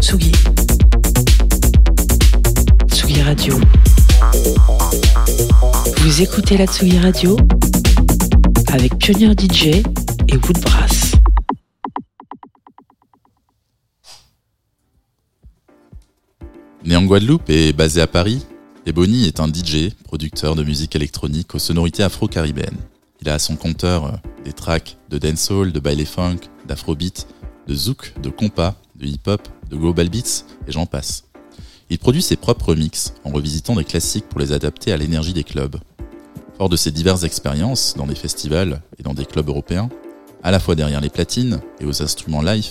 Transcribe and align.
Tsugi. 0.00 0.32
Tsugi 2.90 3.22
Radio. 3.22 3.60
Vous 5.98 6.22
écoutez 6.22 6.56
la 6.56 6.66
Tsugi 6.66 6.98
Radio 6.98 7.36
avec 8.72 8.96
Pionnier 8.98 9.32
DJ 9.32 9.66
et 10.28 10.36
Woodbrass. 10.36 11.12
Né 16.84 16.96
en 16.96 17.04
Guadeloupe 17.04 17.48
et 17.50 17.72
basé 17.72 18.00
à 18.00 18.06
Paris, 18.06 18.46
Ebony 18.86 19.26
est 19.26 19.40
un 19.40 19.48
DJ, 19.48 19.90
producteur 20.04 20.54
de 20.54 20.62
musique 20.62 20.96
électronique 20.96 21.54
aux 21.54 21.58
sonorités 21.58 22.02
afro-caribéennes. 22.02 22.78
Il 23.20 23.28
a 23.28 23.34
à 23.34 23.38
son 23.38 23.56
compteur 23.56 24.04
euh, 24.06 24.10
des 24.44 24.52
tracks 24.52 24.96
de 25.10 25.18
dancehall, 25.18 25.72
de 25.72 25.80
baile 25.80 26.04
funk, 26.04 26.38
d'afrobeat, 26.66 27.26
de 27.66 27.74
zouk, 27.74 28.14
de 28.20 28.28
compas, 28.28 28.74
de 28.96 29.06
hip-hop, 29.06 29.48
de 29.70 29.76
global 29.76 30.08
beats 30.08 30.44
et 30.66 30.72
j'en 30.72 30.86
passe. 30.86 31.24
Il 31.90 31.98
produit 31.98 32.22
ses 32.22 32.36
propres 32.36 32.70
remixes 32.70 33.14
en 33.24 33.30
revisitant 33.30 33.76
des 33.76 33.84
classiques 33.84 34.28
pour 34.28 34.40
les 34.40 34.52
adapter 34.52 34.92
à 34.92 34.96
l'énergie 34.96 35.32
des 35.32 35.44
clubs. 35.44 35.76
Fort 36.56 36.68
de 36.68 36.76
ses 36.76 36.90
diverses 36.90 37.24
expériences 37.24 37.94
dans 37.96 38.06
des 38.06 38.14
festivals 38.14 38.80
et 38.98 39.02
dans 39.02 39.14
des 39.14 39.26
clubs 39.26 39.48
européens, 39.48 39.88
à 40.42 40.50
la 40.50 40.60
fois 40.60 40.74
derrière 40.74 41.00
les 41.00 41.10
platines 41.10 41.60
et 41.80 41.84
aux 41.84 42.02
instruments 42.02 42.42
live, 42.42 42.68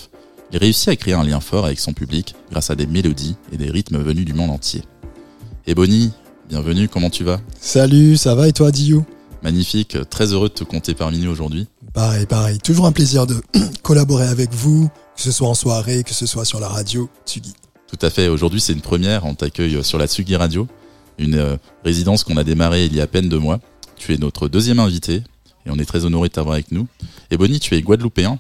il 0.52 0.58
réussit 0.60 0.90
à 0.90 0.96
créer 0.96 1.16
un 1.16 1.24
lien 1.24 1.40
fort 1.40 1.66
avec 1.66 1.80
son 1.80 1.94
public 1.94 2.36
grâce 2.52 2.70
à 2.70 2.76
des 2.76 2.86
mélodies 2.86 3.36
et 3.52 3.58
des 3.58 3.72
rythmes 3.72 3.98
venus 3.98 4.26
du 4.26 4.34
monde 4.34 4.52
entier. 4.52 4.84
Ebony, 5.66 6.12
bienvenue, 6.48 6.88
comment 6.88 7.10
tu 7.10 7.24
vas? 7.24 7.40
Salut, 7.60 8.18
ça 8.18 8.36
va 8.36 8.48
et 8.48 8.54
toi, 8.54 8.72
Diou? 8.72 9.06
Magnifique, 9.42 9.98
très 10.10 10.32
heureux 10.32 10.50
de 10.50 10.54
te 10.54 10.64
compter 10.64 10.94
parmi 10.94 11.20
nous 11.20 11.32
aujourd'hui. 11.32 11.68
Pareil, 11.94 12.26
pareil, 12.26 12.60
toujours 12.60 12.86
un 12.86 12.92
plaisir 12.92 13.28
de 13.28 13.42
collaborer 13.84 14.28
avec 14.28 14.54
vous, 14.54 14.90
que 15.16 15.22
ce 15.22 15.32
soit 15.32 15.48
en 15.48 15.54
soirée, 15.54 16.04
que 16.04 16.14
ce 16.14 16.26
soit 16.26 16.46
sur 16.46 16.60
la 16.60 16.68
radio, 16.68 17.10
Tsugi. 17.26 17.54
Tout 17.88 18.06
à 18.06 18.10
fait, 18.10 18.28
aujourd'hui 18.28 18.60
c'est 18.60 18.74
une 18.74 18.82
première, 18.82 19.26
on 19.26 19.36
t'accueille 19.36 19.84
sur 19.84 19.98
la 19.98 20.08
Tsugi 20.08 20.36
Radio, 20.36 20.68
une 21.18 21.36
euh, 21.36 21.58
résidence 21.84 22.24
qu'on 22.24 22.38
a 22.38 22.44
démarrée 22.44 22.86
il 22.86 22.96
y 22.96 23.00
a 23.00 23.04
à 23.04 23.08
peine 23.08 23.30
deux 23.30 23.40
mois. 23.40 23.60
Tu 23.96 24.14
es 24.14 24.18
notre 24.18 24.48
deuxième 24.48 24.80
invité 24.80 25.24
et 25.66 25.70
on 25.70 25.78
est 25.78 25.86
très 25.86 26.06
honoré 26.06 26.30
de 26.30 26.34
t'avoir 26.34 26.56
avec 26.56 26.72
nous. 26.72 26.88
Ebony, 27.32 27.60
tu 27.60 27.76
es 27.76 27.82
guadeloupéen. 27.82 28.38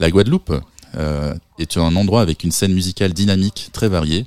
La 0.00 0.10
Guadeloupe 0.10 0.52
euh, 0.96 1.34
est 1.58 1.76
un 1.76 1.94
endroit 1.96 2.20
avec 2.20 2.44
une 2.44 2.52
scène 2.52 2.72
musicale 2.72 3.12
dynamique, 3.12 3.70
très 3.72 3.88
variée. 3.88 4.26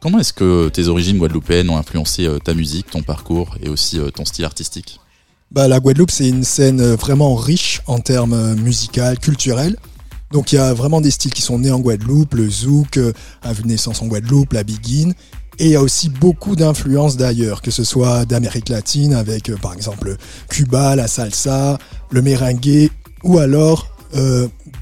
Comment 0.00 0.18
est-ce 0.18 0.32
que 0.32 0.68
tes 0.68 0.88
origines 0.88 1.18
guadeloupéennes 1.18 1.68
ont 1.68 1.76
influencé 1.76 2.26
euh, 2.26 2.38
ta 2.38 2.54
musique, 2.54 2.90
ton 2.90 3.02
parcours 3.02 3.56
et 3.62 3.68
aussi 3.68 3.98
euh, 3.98 4.10
ton 4.10 4.24
style 4.24 4.44
artistique? 4.44 5.00
Bah, 5.50 5.68
La 5.68 5.80
Guadeloupe, 5.80 6.10
c'est 6.10 6.28
une 6.28 6.44
scène 6.44 6.94
vraiment 6.94 7.34
riche 7.34 7.82
en 7.86 7.98
termes 7.98 8.54
musicaux, 8.54 9.14
culturels. 9.20 9.76
Donc 10.30 10.52
il 10.52 10.56
y 10.56 10.58
a 10.58 10.72
vraiment 10.74 11.00
des 11.00 11.10
styles 11.10 11.32
qui 11.32 11.42
sont 11.42 11.58
nés 11.58 11.72
en 11.72 11.80
Guadeloupe, 11.80 12.34
le 12.34 12.48
zouk 12.48 12.98
a 13.42 13.52
vu 13.52 13.64
naissance 13.64 14.00
en 14.02 14.06
Guadeloupe, 14.06 14.52
la 14.52 14.62
biguine. 14.62 15.14
Et 15.58 15.66
il 15.66 15.70
y 15.72 15.76
a 15.76 15.82
aussi 15.82 16.08
beaucoup 16.08 16.56
d'influences 16.56 17.16
d'ailleurs, 17.16 17.60
que 17.60 17.70
ce 17.70 17.84
soit 17.84 18.24
d'Amérique 18.24 18.68
latine 18.68 19.12
avec 19.12 19.54
par 19.56 19.74
exemple 19.74 20.16
Cuba, 20.48 20.96
la 20.96 21.06
salsa, 21.06 21.78
le 22.10 22.22
merengue, 22.22 22.90
ou 23.24 23.38
alors 23.38 23.88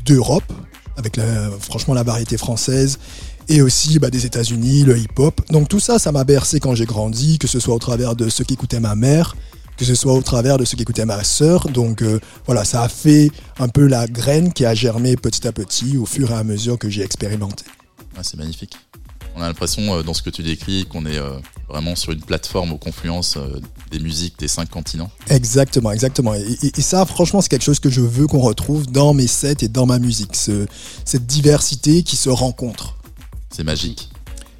d'Europe, 0.04 0.52
avec 0.96 1.18
franchement 1.60 1.94
la 1.94 2.02
variété 2.02 2.36
française 2.36 2.98
et 3.48 3.62
aussi 3.62 3.98
bah, 3.98 4.10
des 4.10 4.26
États-Unis, 4.26 4.84
le 4.84 4.98
hip-hop. 4.98 5.40
Donc 5.50 5.68
tout 5.68 5.80
ça, 5.80 5.98
ça 5.98 6.12
m'a 6.12 6.24
bercé 6.24 6.60
quand 6.60 6.74
j'ai 6.74 6.84
grandi, 6.84 7.38
que 7.38 7.48
ce 7.48 7.58
soit 7.58 7.74
au 7.74 7.78
travers 7.78 8.14
de 8.14 8.28
ce 8.28 8.42
qu'écoutait 8.42 8.80
ma 8.80 8.94
mère, 8.94 9.36
que 9.78 9.84
ce 9.84 9.94
soit 9.94 10.12
au 10.12 10.22
travers 10.22 10.58
de 10.58 10.64
ce 10.64 10.76
qu'écoutait 10.76 11.06
ma 11.06 11.24
sœur. 11.24 11.68
Donc 11.68 12.02
euh, 12.02 12.20
voilà, 12.46 12.64
ça 12.64 12.82
a 12.82 12.88
fait 12.88 13.30
un 13.58 13.68
peu 13.68 13.86
la 13.86 14.06
graine 14.06 14.52
qui 14.52 14.64
a 14.64 14.74
germé 14.74 15.16
petit 15.16 15.46
à 15.46 15.52
petit 15.52 15.96
au 15.96 16.06
fur 16.06 16.30
et 16.30 16.34
à 16.34 16.44
mesure 16.44 16.78
que 16.78 16.90
j'ai 16.90 17.02
expérimenté. 17.02 17.64
Ah, 18.16 18.22
c'est 18.22 18.36
magnifique. 18.36 18.76
On 19.38 19.42
a 19.42 19.46
l'impression 19.46 19.94
euh, 19.94 20.02
dans 20.02 20.14
ce 20.14 20.22
que 20.22 20.30
tu 20.30 20.42
décris 20.42 20.84
qu'on 20.86 21.06
est 21.06 21.16
euh, 21.16 21.38
vraiment 21.68 21.94
sur 21.94 22.10
une 22.10 22.20
plateforme 22.20 22.72
aux 22.72 22.78
confluences 22.78 23.36
euh, 23.36 23.60
des 23.92 24.00
musiques 24.00 24.36
des 24.36 24.48
cinq 24.48 24.68
continents. 24.68 25.12
Exactement, 25.28 25.92
exactement. 25.92 26.34
Et, 26.34 26.80
ça, 26.80 27.06
franchement, 27.06 27.40
c'est 27.40 27.48
quelque 27.48 27.62
chose 27.62 27.78
que 27.78 27.88
je 27.88 28.00
veux 28.00 28.26
qu'on 28.26 28.40
retrouve 28.40 28.90
dans 28.90 29.14
mes 29.14 29.28
sets 29.28 29.58
et 29.60 29.68
dans 29.68 29.86
ma 29.86 30.00
musique. 30.00 30.34
cette 30.34 31.26
diversité 31.26 32.02
qui 32.02 32.16
se 32.16 32.28
rencontre. 32.28 32.96
C'est 33.50 33.62
magique. 33.62 34.08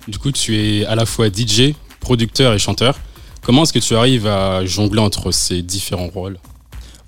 Du 0.07 0.19
coup, 0.19 0.31
tu 0.31 0.57
es 0.57 0.87
à 0.87 0.95
la 0.95 1.07
fois 1.07 1.29
DJ, 1.29 1.75
producteur 1.99 2.55
et 2.55 2.59
chanteur. 2.61 3.01
Comment 3.43 3.63
est-ce 3.63 3.73
que 3.73 3.79
tu 3.79 3.95
arrives 3.95 4.27
à 4.27 4.65
jongler 4.65 5.01
entre 5.01 5.33
ces 5.33 5.63
différents 5.63 6.09
rôles 6.09 6.39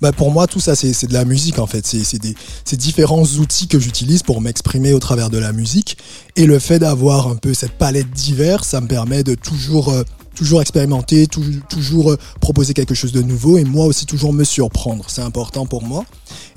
bah 0.01 0.11
pour 0.11 0.31
moi, 0.31 0.47
tout 0.47 0.59
ça, 0.59 0.75
c'est 0.75 1.05
de 1.05 1.13
la 1.13 1.25
musique 1.25 1.59
en 1.59 1.67
fait. 1.67 1.85
C'est 1.85 2.75
différents 2.75 3.23
outils 3.23 3.67
que 3.67 3.79
j'utilise 3.79 4.23
pour 4.23 4.41
m'exprimer 4.41 4.93
au 4.93 4.99
travers 4.99 5.29
de 5.29 5.37
la 5.37 5.53
musique. 5.53 5.95
Et 6.35 6.47
le 6.47 6.57
fait 6.57 6.79
d'avoir 6.79 7.27
un 7.27 7.35
peu 7.35 7.53
cette 7.53 7.73
palette 7.73 8.09
diverse, 8.09 8.69
ça 8.69 8.81
me 8.81 8.87
permet 8.87 9.23
de 9.23 9.35
toujours 9.35 9.89
euh, 9.89 10.01
toujours 10.35 10.61
expérimenter, 10.61 11.27
toujours 11.27 12.11
euh, 12.11 12.17
proposer 12.39 12.73
quelque 12.73 12.93
chose 12.93 13.11
de 13.11 13.21
nouveau 13.21 13.57
et 13.57 13.63
moi 13.63 13.85
aussi 13.85 14.05
toujours 14.05 14.33
me 14.33 14.43
surprendre. 14.43 15.05
C'est 15.07 15.21
important 15.21 15.65
pour 15.65 15.83
moi. 15.83 16.05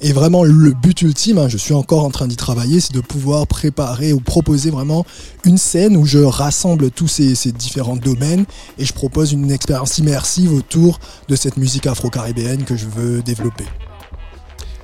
Et 0.00 0.12
vraiment 0.12 0.44
le 0.44 0.72
but 0.72 1.02
ultime, 1.02 1.38
hein, 1.38 1.48
je 1.48 1.56
suis 1.56 1.74
encore 1.74 2.04
en 2.04 2.10
train 2.10 2.26
d'y 2.26 2.36
travailler, 2.36 2.80
c'est 2.80 2.92
de 2.92 3.00
pouvoir 3.00 3.46
préparer 3.46 4.12
ou 4.12 4.20
proposer 4.20 4.70
vraiment 4.70 5.04
une 5.44 5.58
scène 5.58 5.96
où 5.96 6.04
je 6.04 6.18
rassemble 6.18 6.90
tous 6.90 7.08
ces, 7.08 7.34
différents 7.52 7.96
domaines 7.96 8.44
et 8.78 8.84
je 8.84 8.92
propose 8.92 9.32
une 9.32 9.50
expérience 9.50 9.98
immersive 9.98 10.52
autour 10.52 10.98
de 11.28 11.36
cette 11.36 11.56
musique 11.56 11.86
afro-caribéenne 11.86 12.64
que 12.64 12.76
je 12.76 12.86
veux 12.86 13.22
développer. 13.22 13.64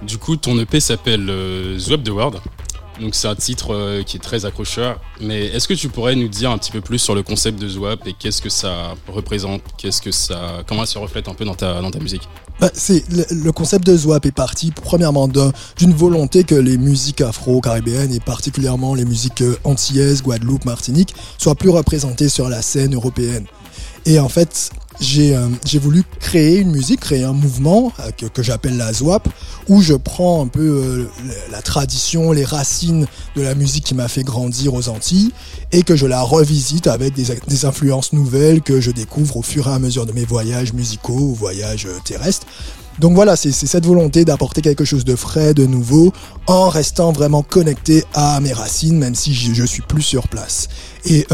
Du 0.02 0.16
coup, 0.16 0.36
ton 0.36 0.58
EP 0.58 0.80
s'appelle 0.80 1.28
euh, 1.28 1.78
Zwap 1.78 2.02
the 2.02 2.08
World. 2.08 2.40
Donc 3.00 3.15
c'est 3.15 3.28
un 3.28 3.34
titre 3.34 3.75
euh, 3.75 4.03
qui 4.03 4.16
est 4.16 4.21
très 4.21 4.44
accrocheur. 4.44 5.00
Mais 5.21 5.47
est-ce 5.47 5.66
que 5.66 5.75
tu 5.75 5.88
pourrais 5.88 6.15
nous 6.15 6.28
dire 6.28 6.50
un 6.50 6.59
petit 6.59 6.71
peu 6.71 6.81
plus 6.81 6.99
sur 6.99 7.15
le 7.15 7.22
concept 7.22 7.59
de 7.59 7.69
Zwap 7.69 8.06
et 8.06 8.12
qu'est-ce 8.12 8.43
que 8.43 8.50
ça 8.50 8.94
représente? 9.09 9.62
Qu'est-ce 9.78 10.03
que 10.03 10.11
ça, 10.11 10.62
comment 10.66 10.84
ça 10.84 10.94
se 10.94 10.99
reflète 10.99 11.28
un 11.28 11.34
peu 11.34 11.44
dans 11.44 11.55
ta, 11.55 11.81
musique? 12.00 12.28
Bah, 12.61 12.71
c'est 12.75 13.05
le, 13.11 13.53
concept 13.53 13.87
de 13.87 13.97
Zwap 13.97 14.27
est 14.27 14.33
parti 14.33 14.71
premièrement 14.71 15.28
d'une 15.28 15.94
volonté 15.94 16.44
que 16.44 16.55
les 16.55 16.77
musiques 16.77 17.22
afro-caribéennes 17.22 18.12
et 18.12 18.21
particulièrement 18.21 18.94
les 18.94 19.06
musiques 19.06 19.43
euh, 19.43 19.56
antillaises, 19.65 20.22
Guadeloupe, 20.22 20.67
Martinique 20.67 21.15
soient 21.38 21.55
plus 21.55 21.71
représentées 21.71 22.28
sur 22.28 22.49
la 22.49 22.61
scène 22.61 22.94
européenne. 22.94 23.47
Et 24.06 24.19
en 24.19 24.28
fait, 24.28 24.71
euh, 25.19 25.49
j'ai 25.65 25.78
voulu 25.78 26.05
créer 26.21 26.59
une 26.59 26.71
musique, 26.71 27.00
créer 27.00 27.25
un 27.25 27.33
mouvement 27.33 27.93
euh, 28.00 28.28
que, 28.28 28.43
j'appelle 28.43 28.77
la 28.77 28.93
ZWAP, 28.93 29.28
où 29.69 29.81
je 29.81 29.94
prends 29.94 30.44
un 30.44 30.47
peu 30.47 30.61
euh, 30.61 31.11
la 31.50 31.62
tradition, 31.62 32.33
les 32.33 32.44
racines 32.44 33.06
de 33.34 33.43
la 33.43 33.55
musique 33.55 33.84
qui 33.84 33.94
m'a 33.94 34.09
fait 34.09 34.22
grandir 34.22 34.75
aux 34.75 34.88
Antilles, 34.88 35.33
et 35.72 35.83
que 35.83 35.97
je 35.97 36.06
la 36.06 36.21
revisite 36.21 36.87
avec 36.87 37.15
des, 37.15 37.27
des, 37.47 37.65
influences 37.65 38.12
nouvelles 38.12 38.61
que 38.61 38.81
je 38.81 38.91
découvre 38.91 39.38
au 39.38 39.43
fur 39.43 39.69
et 39.69 39.72
à 39.72 39.78
mesure 39.78 40.05
de 40.05 40.12
mes 40.12 40.25
voyages 40.25 40.72
musicaux 40.72 41.32
voyages 41.32 41.88
terrestres. 42.05 42.47
Donc 42.99 43.15
voilà, 43.15 43.37
c'est 43.37 43.53
cette 43.53 43.87
volonté 43.87 44.26
d'apporter 44.26 44.61
quelque 44.61 44.85
chose 44.85 45.06
de 45.06 45.17
frais, 45.17 45.55
de 45.55 45.64
nouveau, 45.64 46.12
en 46.46 46.69
restant 46.69 47.12
vraiment 47.12 47.43
connecté 47.43 48.05
à 48.12 48.38
mes 48.41 48.53
racines, 48.53 48.99
même 48.99 49.14
si 49.14 49.32
je, 49.32 49.55
je 49.55 49.64
suis 49.64 49.81
plus 49.81 50.03
sur 50.03 50.29
place. 50.29 50.69
Et 51.06 51.26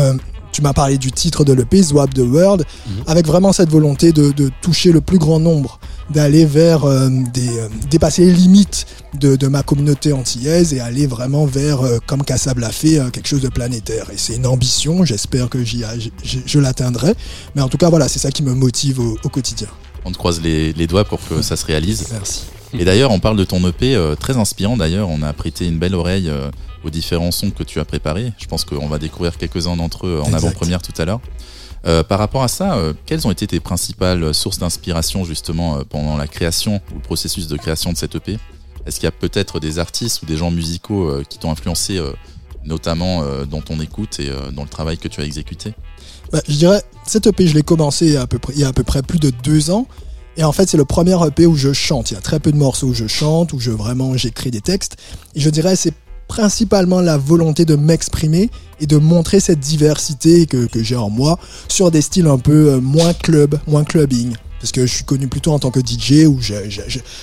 tu 0.57 0.63
m'as 0.63 0.73
parlé 0.73 0.97
du 0.97 1.13
titre 1.13 1.45
de 1.45 1.53
l'EP, 1.53 1.83
Swap 1.83 2.15
the 2.15 2.21
World, 2.21 2.65
mhm. 2.87 3.03
avec 3.07 3.27
vraiment 3.27 3.53
cette 3.53 3.69
volonté 3.69 4.13
de, 4.13 4.33
toucher 4.63 4.91
le 4.91 5.03
plus 5.03 5.19
grand 5.19 5.39
nombre, 5.39 5.79
d'aller 6.09 6.47
vers 6.47 6.87
euh, 6.87 7.11
des, 7.35 7.59
euh, 7.59 7.69
dépasser 7.91 8.25
les 8.25 8.33
limites 8.33 8.87
de, 9.21 9.47
ma 9.49 9.63
communauté 9.63 10.15
antillaise 10.15 10.73
et 10.73 10.81
aller 10.81 11.07
vraiment 11.07 11.45
vers, 11.45 11.83
euh, 11.83 11.99
comme 12.07 12.25
Kassab 12.25 12.59
l'a 12.59 12.71
fait, 12.71 12.99
quelque 13.13 13.29
chose 13.29 13.43
de 13.43 13.51
planétaire. 13.51 14.07
Et 14.11 14.17
c'est 14.17 14.37
une 14.37 14.47
ambition, 14.47 15.05
j'espère 15.05 15.51
que 15.51 15.63
j'y, 15.63 15.85
je, 16.25 16.59
l'atteindrai. 16.59 17.13
Mais 17.55 17.61
en 17.61 17.69
tout 17.69 17.77
cas, 17.77 17.91
voilà, 17.91 18.09
c'est 18.09 18.19
ça 18.19 18.31
qui 18.31 18.43
me 18.43 18.55
motive 18.55 18.99
au, 18.99 19.29
quotidien. 19.29 19.69
On 20.07 20.11
te 20.11 20.17
croise 20.17 20.41
les, 20.41 20.73
les, 20.73 20.87
doigts 20.87 21.05
pour 21.05 21.21
que 21.29 21.43
ça 21.43 21.57
se 21.57 21.67
réalise. 21.67 22.07
Merci. 22.13 22.45
Et 22.73 22.87
d'ailleurs, 22.87 23.11
on 23.11 23.21
parle 23.21 23.37
de 23.37 23.45
ton 23.45 23.63
EP, 23.69 23.95
très 24.19 24.39
inspirant 24.39 24.79
d'ailleurs. 24.79 25.11
On 25.11 25.21
a 25.21 25.35
prêté 25.35 25.67
une 25.67 25.79
belle 25.79 25.95
oreille 25.95 26.31
aux 26.87 26.91
différents 26.91 27.31
sons 27.31 27.51
que 27.51 27.63
tu 27.63 27.81
as 27.81 27.85
préparés. 27.85 28.33
Je 28.39 28.47
pense 28.47 28.65
qu'on 28.65 28.89
va 28.89 28.99
découvrir 28.99 29.37
quelques-uns 29.37 29.77
d'entre 29.77 30.07
eux 30.07 30.23
en 30.25 30.33
avant-première 30.33 30.81
tout 30.81 30.95
à 31.01 31.05
l'heure. 31.05 31.21
Euh, 31.87 32.03
par 32.03 32.19
rapport 32.19 32.43
à 32.43 32.49
ça, 32.49 32.77
euh, 32.77 32.95
quelles 33.05 33.27
ont 33.27 33.31
été 33.31 33.47
tes 33.47 33.61
principales 33.61 34.35
sources 34.35 34.59
d'inspiration 34.59 35.25
justement 35.25 35.79
euh, 35.79 35.83
pendant 35.89 36.17
la 36.17 36.27
création 36.27 36.81
ou 36.91 36.95
le 36.95 37.01
processus 37.01 37.47
de 37.47 37.57
création 37.57 37.93
de 37.93 37.97
cette 37.97 38.15
EP 38.15 38.39
Est-ce 38.87 38.97
qu'il 38.97 39.05
y 39.05 39.09
a 39.09 39.13
peut-être 39.13 39.61
des 39.61 39.79
artistes 39.79 40.23
ou 40.23 40.27
des 40.27 40.37
gens 40.37 40.51
musicaux 40.51 41.09
euh, 41.09 41.23
qui 41.29 41.39
t'ont 41.39 41.51
influencé, 41.51 41.99
euh, 41.99 42.13
notamment 42.67 43.23
euh, 43.23 43.45
dans 43.45 43.61
ton 43.61 43.81
écoute 43.81 44.21
et 44.21 44.29
euh, 44.29 44.51
dans 44.51 44.63
le 44.63 44.69
travail 44.69 44.99
que 44.99 45.09
tu 45.09 45.21
as 45.21 45.25
exécuté? 45.25 45.75
Bah, 46.33 46.41
je 46.49 46.57
dirais, 46.57 46.83
cette 47.07 47.27
EP, 47.27 47.47
je 47.47 47.55
l'ai 47.55 47.63
commencé 47.63 48.07
il 48.07 48.13
y, 48.13 48.17
a 48.17 48.23
à 48.23 48.27
peu 48.27 48.39
près, 48.39 48.53
il 48.55 48.61
y 48.61 48.65
a 48.65 48.69
à 48.69 48.73
peu 48.73 48.83
près 48.83 49.03
plus 49.03 49.19
de 49.19 49.31
deux 49.31 49.71
ans. 49.71 49.87
Et 50.37 50.45
en 50.45 50.53
fait, 50.53 50.69
c'est 50.69 50.77
le 50.77 50.85
premier 50.85 51.17
EP 51.27 51.47
où 51.47 51.57
je 51.57 51.73
chante. 51.73 52.11
Il 52.11 52.15
y 52.15 52.17
a 52.17 52.21
très 52.21 52.41
peu 52.41 52.53
de 52.53 52.57
morceaux 52.57 52.89
où 52.89 52.95
je 52.95 53.07
chante, 53.07 53.53
où 53.53 53.61
je 53.61 53.71
vraiment 53.71 54.17
j'écris 54.17 54.51
des 54.51 54.61
textes. 54.61 54.97
Et 55.35 55.41
je 55.41 55.49
dirais, 55.49 55.77
c'est 55.77 55.95
principalement 56.29 57.01
la 57.01 57.17
volonté 57.17 57.65
de 57.65 57.77
m'exprimer 57.77 58.51
et 58.81 58.87
de 58.87 58.97
montrer 58.97 59.41
cette 59.41 59.61
diversité 59.61 60.47
que, 60.47 60.67
que 60.67 60.83
j'ai 60.83 60.97
en 60.97 61.11
moi 61.11 61.39
sur 61.69 61.91
des 61.91 62.03
styles 62.03 62.27
un 62.27 62.39
peu 62.39 62.73
euh, 62.73 62.81
moins 62.81 63.13
club, 63.13 63.59
moins 63.67 63.85
clubbing. 63.85 64.35
Parce 64.61 64.73
que 64.73 64.87
je 64.87 64.95
suis 64.95 65.05
connu 65.05 65.29
plutôt 65.29 65.53
en 65.53 65.59
tant 65.59 65.71
que 65.71 65.81
DJ 65.81 66.27
où 66.27 66.41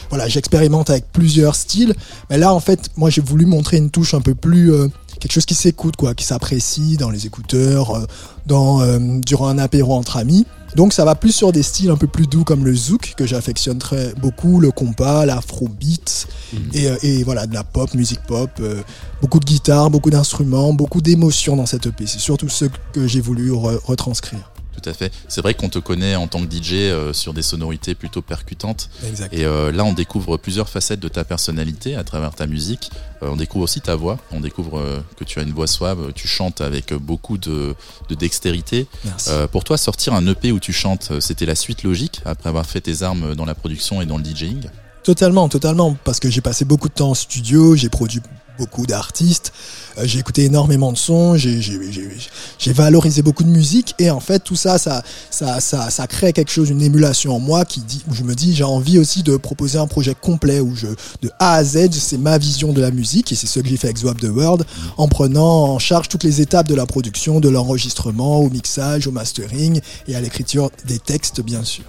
voilà, 0.09 0.27
j'expérimente 0.27 0.89
avec 0.89 1.11
plusieurs 1.11 1.55
styles. 1.55 1.95
Mais 2.29 2.37
là, 2.37 2.53
en 2.53 2.59
fait, 2.59 2.89
moi, 2.95 3.09
j'ai 3.09 3.21
voulu 3.21 3.45
montrer 3.45 3.77
une 3.77 3.89
touche 3.89 4.13
un 4.13 4.21
peu 4.21 4.35
plus 4.35 4.71
euh, 4.71 4.87
quelque 5.19 5.31
chose 5.31 5.45
qui 5.45 5.55
s'écoute, 5.55 5.95
quoi, 5.95 6.13
qui 6.13 6.25
s'apprécie 6.25 6.95
dans 6.95 7.09
les 7.09 7.25
écouteurs, 7.25 7.95
euh, 7.95 8.05
dans, 8.45 8.81
durant 9.19 9.47
un 9.47 9.57
apéro 9.57 9.95
entre 9.95 10.17
amis. 10.17 10.45
Donc 10.75 10.93
ça 10.93 11.05
va 11.05 11.15
plus 11.15 11.31
sur 11.31 11.51
des 11.51 11.63
styles 11.63 11.89
un 11.91 11.97
peu 11.97 12.07
plus 12.07 12.25
doux 12.27 12.43
comme 12.43 12.65
le 12.65 12.73
zouk 12.75 13.13
que 13.15 13.25
j'affectionne 13.25 13.77
très 13.77 14.13
beaucoup, 14.15 14.59
le 14.59 14.71
compas, 14.71 15.25
l'afrobeat 15.25 16.27
et, 16.73 16.87
euh, 16.89 16.95
et 17.03 17.23
voilà 17.23 17.45
de 17.47 17.53
la 17.53 17.63
pop, 17.63 17.93
musique 17.93 18.21
pop, 18.27 18.49
euh, 18.59 18.81
beaucoup 19.21 19.39
de 19.39 19.45
guitare, 19.45 19.89
beaucoup 19.89 20.09
d'instruments, 20.09 20.73
beaucoup 20.73 21.01
d'émotions 21.01 21.55
dans 21.55 21.65
cette 21.65 21.85
EP. 21.87 22.05
C'est 22.07 22.19
surtout 22.19 22.49
ce 22.49 22.65
que 22.93 23.07
j'ai 23.07 23.21
voulu 23.21 23.51
re- 23.51 23.79
retranscrire. 23.85 24.51
Tout 24.73 24.89
à 24.89 24.93
fait. 24.93 25.11
C'est 25.27 25.41
vrai 25.41 25.53
qu'on 25.53 25.69
te 25.69 25.79
connaît 25.79 26.15
en 26.15 26.27
tant 26.27 26.45
que 26.45 26.51
DJ 26.51 26.73
euh, 26.73 27.13
sur 27.13 27.33
des 27.33 27.41
sonorités 27.41 27.95
plutôt 27.95 28.21
percutantes. 28.21 28.89
Exact. 29.07 29.33
Et 29.33 29.45
euh, 29.45 29.71
là, 29.71 29.83
on 29.85 29.93
découvre 29.93 30.37
plusieurs 30.37 30.69
facettes 30.69 30.99
de 30.99 31.07
ta 31.07 31.23
personnalité 31.23 31.95
à 31.95 32.03
travers 32.03 32.33
ta 32.33 32.47
musique. 32.47 32.89
Euh, 33.21 33.29
on 33.29 33.35
découvre 33.35 33.65
aussi 33.65 33.81
ta 33.81 33.95
voix. 33.95 34.17
On 34.31 34.39
découvre 34.39 34.83
que 35.17 35.23
tu 35.23 35.39
as 35.39 35.43
une 35.43 35.53
voix 35.53 35.67
suave. 35.67 36.11
Tu 36.13 36.27
chantes 36.27 36.61
avec 36.61 36.93
beaucoup 36.93 37.37
de, 37.37 37.75
de 38.09 38.15
dextérité. 38.15 38.87
Merci. 39.05 39.29
Pour 39.51 39.63
toi, 39.63 39.77
sortir 39.77 40.13
un 40.13 40.25
EP 40.27 40.51
où 40.51 40.59
tu 40.59 40.73
chantes, 40.73 41.19
c'était 41.19 41.45
la 41.45 41.55
suite 41.55 41.83
logique 41.83 42.21
après 42.25 42.49
avoir 42.49 42.65
fait 42.65 42.81
tes 42.81 43.03
armes 43.03 43.35
dans 43.35 43.45
la 43.45 43.55
production 43.55 44.01
et 44.01 44.05
dans 44.05 44.17
le 44.17 44.23
DJing 44.23 44.69
Totalement, 45.03 45.49
totalement, 45.49 45.97
parce 46.05 46.21
que 46.21 46.29
j'ai 46.29 46.39
passé 46.39 46.63
beaucoup 46.63 46.87
de 46.87 46.93
temps 46.93 47.09
en 47.09 47.13
studio, 47.13 47.75
j'ai 47.75 47.89
produit 47.89 48.21
beaucoup 48.57 48.85
d'artistes, 48.85 49.51
euh, 49.97 50.03
j'ai 50.05 50.19
écouté 50.19 50.43
énormément 50.45 50.91
de 50.91 50.97
sons, 50.97 51.35
j'ai- 51.35 51.61
j'ai 51.61 52.73
valorisé 52.73 53.21
beaucoup 53.21 53.43
de 53.43 53.49
musique, 53.49 53.95
et 53.99 54.09
en 54.09 54.19
fait 54.19 54.39
tout 54.39 54.55
ça, 54.55 54.77
ça, 54.77 55.03
ça, 55.29 55.59
ça, 55.59 55.89
ça 55.89 56.07
crée 56.07 56.33
quelque 56.33 56.51
chose, 56.51 56.69
une 56.69 56.81
émulation 56.81 57.35
en 57.35 57.39
moi 57.39 57.65
qui 57.65 57.81
dit, 57.81 58.03
où 58.09 58.13
je 58.13 58.23
me 58.23 58.35
dis, 58.35 58.55
j'ai 58.55 58.63
envie 58.63 58.99
aussi 58.99 59.23
de 59.23 59.37
proposer 59.37 59.77
un 59.79 59.87
projet 59.87 60.15
complet 60.19 60.59
où 60.59 60.75
je, 60.75 60.87
de 61.21 61.29
A 61.39 61.53
à 61.55 61.63
Z, 61.63 61.89
c'est 61.91 62.17
ma 62.17 62.37
vision 62.37 62.73
de 62.73 62.81
la 62.81 62.91
musique, 62.91 63.31
et 63.31 63.35
c'est 63.35 63.47
ce 63.47 63.59
que 63.59 63.67
j'ai 63.67 63.77
fait 63.77 63.87
avec 63.87 63.97
Swap 63.97 64.19
the 64.19 64.25
World, 64.25 64.65
en 64.97 65.07
prenant 65.07 65.65
en 65.73 65.79
charge 65.79 66.09
toutes 66.09 66.23
les 66.23 66.41
étapes 66.41 66.67
de 66.67 66.75
la 66.75 66.85
production, 66.85 67.39
de 67.39 67.49
l'enregistrement, 67.49 68.39
au 68.39 68.49
mixage, 68.49 69.07
au 69.07 69.11
mastering, 69.11 69.81
et 70.07 70.15
à 70.15 70.21
l'écriture 70.21 70.69
des 70.85 70.99
textes, 70.99 71.41
bien 71.41 71.63
sûr. 71.63 71.83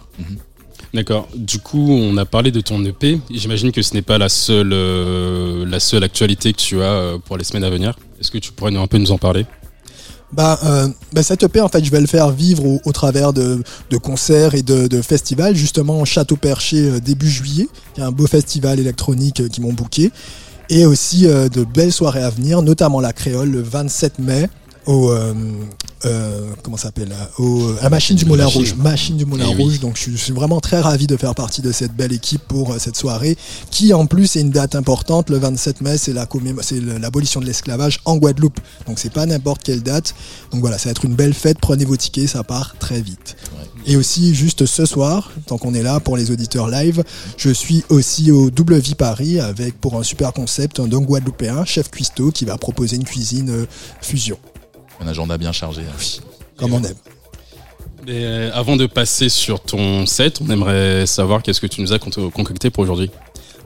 D'accord. 0.94 1.26
Du 1.34 1.58
coup, 1.58 1.90
on 1.90 2.16
a 2.18 2.24
parlé 2.24 2.52
de 2.52 2.60
ton 2.60 2.82
EP. 2.84 3.20
J'imagine 3.28 3.72
que 3.72 3.82
ce 3.82 3.94
n'est 3.94 4.02
pas 4.02 4.16
la 4.16 4.28
seule, 4.28 4.72
euh, 4.72 5.66
la 5.66 5.80
seule 5.80 6.04
actualité 6.04 6.52
que 6.52 6.58
tu 6.58 6.80
as 6.80 6.84
euh, 6.84 7.18
pour 7.18 7.36
les 7.36 7.42
semaines 7.42 7.64
à 7.64 7.70
venir. 7.70 7.96
Est-ce 8.20 8.30
que 8.30 8.38
tu 8.38 8.52
pourrais 8.52 8.74
un 8.76 8.86
peu 8.86 8.98
nous 8.98 9.10
en 9.10 9.18
parler? 9.18 9.44
Bah, 10.32 10.58
euh, 10.64 10.86
bah 11.12 11.24
cette 11.24 11.42
EP, 11.42 11.60
en 11.60 11.68
fait, 11.68 11.84
je 11.84 11.90
vais 11.90 12.00
le 12.00 12.06
faire 12.06 12.30
vivre 12.30 12.64
au, 12.84 12.92
travers 12.92 13.32
de, 13.32 13.64
concerts 14.00 14.54
et 14.54 14.62
de, 14.62 15.02
festivals, 15.02 15.56
justement 15.56 16.00
au 16.00 16.04
Château 16.04 16.36
Perché 16.36 16.88
euh, 16.88 17.00
début 17.00 17.28
juillet. 17.28 17.66
Il 17.96 18.00
y 18.00 18.02
a 18.04 18.06
un 18.06 18.12
beau 18.12 18.28
festival 18.28 18.78
électronique 18.78 19.48
qui 19.48 19.60
m'ont 19.60 19.72
booké. 19.72 20.12
Et 20.70 20.86
aussi 20.86 21.26
de 21.26 21.62
belles 21.62 21.92
soirées 21.92 22.22
à 22.22 22.30
venir, 22.30 22.62
notamment 22.62 22.98
la 22.98 23.12
Créole 23.12 23.50
le 23.50 23.60
27 23.60 24.18
mai 24.18 24.48
au 24.86 25.10
euh, 25.10 25.32
euh, 26.04 26.50
comment 26.62 26.76
s'appelle 26.76 27.14
au, 27.38 27.72
à 27.80 27.84
la 27.84 27.90
machine 27.90 28.16
du 28.16 28.24
Moulin 28.26 28.44
Machine. 28.44 28.60
Rouge. 28.60 28.74
Machine. 28.76 29.16
Du 29.16 29.24
Moulin 29.24 29.46
Eh 29.50 29.54
oui. 29.54 29.62
Rouge. 29.62 29.80
Donc 29.80 29.96
je, 29.96 30.02
suis- 30.02 30.12
je 30.12 30.16
suis 30.22 30.32
vraiment 30.32 30.60
très 30.60 30.80
ravi 30.80 31.06
de 31.06 31.16
faire 31.16 31.34
partie 31.34 31.62
de 31.62 31.72
cette 31.72 31.94
belle 31.94 32.12
équipe 32.12 32.42
pour 32.46 32.72
euh, 32.72 32.78
cette 32.78 32.96
soirée 32.96 33.36
qui 33.70 33.94
en 33.94 34.06
plus 34.06 34.36
est 34.36 34.40
une 34.42 34.50
date 34.50 34.74
importante. 34.74 35.30
Le 35.30 35.38
27 35.38 35.80
mai 35.80 35.96
c'est 35.96 36.12
la 36.12 36.28
c'est 36.62 36.80
l'abolition 36.80 37.40
de 37.40 37.46
l'esclavage 37.46 38.00
en 38.04 38.16
Guadeloupe. 38.18 38.60
Donc 38.86 38.98
c'est 38.98 39.12
pas 39.12 39.24
n'importe 39.26 39.62
quelle 39.62 39.82
date. 39.82 40.14
Donc 40.52 40.60
voilà 40.60 40.76
ça 40.78 40.84
va 40.86 40.90
être 40.92 41.04
une 41.04 41.14
belle 41.14 41.34
fête. 41.34 41.58
Prenez 41.60 41.84
vos 41.84 41.96
tickets 41.96 42.28
ça 42.28 42.42
part 42.44 42.76
très 42.78 43.00
vite. 43.00 43.36
Et 43.86 43.96
aussi 43.96 44.34
juste 44.34 44.64
ce 44.66 44.86
soir 44.86 45.30
tant 45.46 45.58
qu'on 45.58 45.74
est 45.74 45.82
là 45.82 46.00
pour 46.00 46.16
les 46.16 46.30
auditeurs 46.30 46.68
live 46.68 47.04
je 47.36 47.50
suis 47.50 47.84
aussi 47.90 48.30
au 48.30 48.50
Double 48.50 48.78
Vie 48.78 48.94
Paris 48.94 49.40
avec 49.40 49.78
pour 49.78 49.96
un 49.98 50.02
super 50.02 50.32
concept 50.32 50.80
un 50.80 50.86
don 50.86 51.02
guadeloupéen 51.02 51.66
chef 51.66 51.90
cuistot 51.90 52.30
qui 52.30 52.46
va 52.46 52.56
proposer 52.56 52.96
une 52.96 53.04
cuisine 53.04 53.50
euh, 53.50 53.66
fusion 54.00 54.38
Un 55.00 55.06
agenda 55.08 55.36
bien 55.38 55.52
chargé. 55.52 55.82
hein. 55.82 56.22
comme 56.56 56.72
on 56.74 56.82
aime 56.82 56.94
Et, 58.06 58.24
euh, 58.24 58.50
Avant 58.54 58.76
de 58.76 58.86
passer 58.86 59.28
sur 59.28 59.60
ton 59.60 60.06
set, 60.06 60.40
on 60.46 60.50
aimerait 60.50 61.06
savoir 61.06 61.42
qu'est-ce 61.42 61.60
que 61.60 61.66
tu 61.66 61.80
nous 61.80 61.92
as 61.92 61.98
con- 61.98 62.10
concocté 62.30 62.70
pour 62.70 62.82
aujourd'hui. 62.82 63.10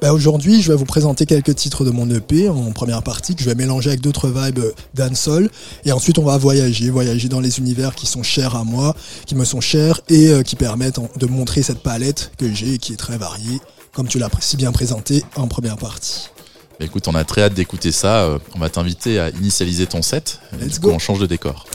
Bah, 0.00 0.12
Aujourd'hui, 0.12 0.62
je 0.62 0.70
vais 0.70 0.78
vous 0.78 0.84
présenter 0.84 1.26
quelques 1.26 1.56
titres 1.56 1.84
de 1.84 1.90
mon 1.90 2.08
EP 2.08 2.48
en 2.48 2.70
première 2.70 3.02
partie 3.02 3.34
que 3.34 3.42
je 3.42 3.48
vais 3.48 3.56
mélanger 3.56 3.90
avec 3.90 4.00
d'autres 4.00 4.28
vibes 4.28 4.60
dancehall. 4.94 5.50
Et 5.84 5.90
ensuite, 5.92 6.18
on 6.18 6.24
va 6.24 6.38
voyager, 6.38 6.88
voyager 6.88 7.28
dans 7.28 7.40
les 7.40 7.58
univers 7.58 7.94
qui 7.96 8.06
sont 8.06 8.22
chers 8.22 8.54
à 8.54 8.62
moi, 8.62 8.94
qui 9.26 9.34
me 9.34 9.44
sont 9.44 9.60
chers 9.60 10.00
et 10.08 10.28
euh, 10.28 10.42
qui 10.42 10.54
permettent 10.54 11.00
en- 11.00 11.10
de 11.16 11.26
montrer 11.26 11.62
cette 11.62 11.82
palette 11.82 12.30
que 12.38 12.52
j'ai 12.54 12.74
et 12.74 12.78
qui 12.78 12.92
est 12.92 12.96
très 12.96 13.18
variée, 13.18 13.58
comme 13.92 14.06
tu 14.06 14.20
l'as 14.20 14.30
si 14.40 14.56
bien 14.56 14.70
présenté 14.70 15.24
en 15.34 15.48
première 15.48 15.76
partie. 15.76 16.28
Écoute, 16.80 17.08
on 17.08 17.14
a 17.14 17.24
très 17.24 17.42
hâte 17.42 17.54
d'écouter 17.54 17.90
ça. 17.90 18.22
Euh, 18.24 18.38
On 18.54 18.58
va 18.60 18.68
t'inviter 18.70 19.18
à 19.18 19.30
initialiser 19.30 19.86
ton 19.86 20.02
set. 20.02 20.40
Let's 20.60 20.78
coup, 20.78 20.88
go. 20.88 20.92
on 20.94 20.98
change 20.98 21.18
de 21.18 21.26
décor. 21.26 21.66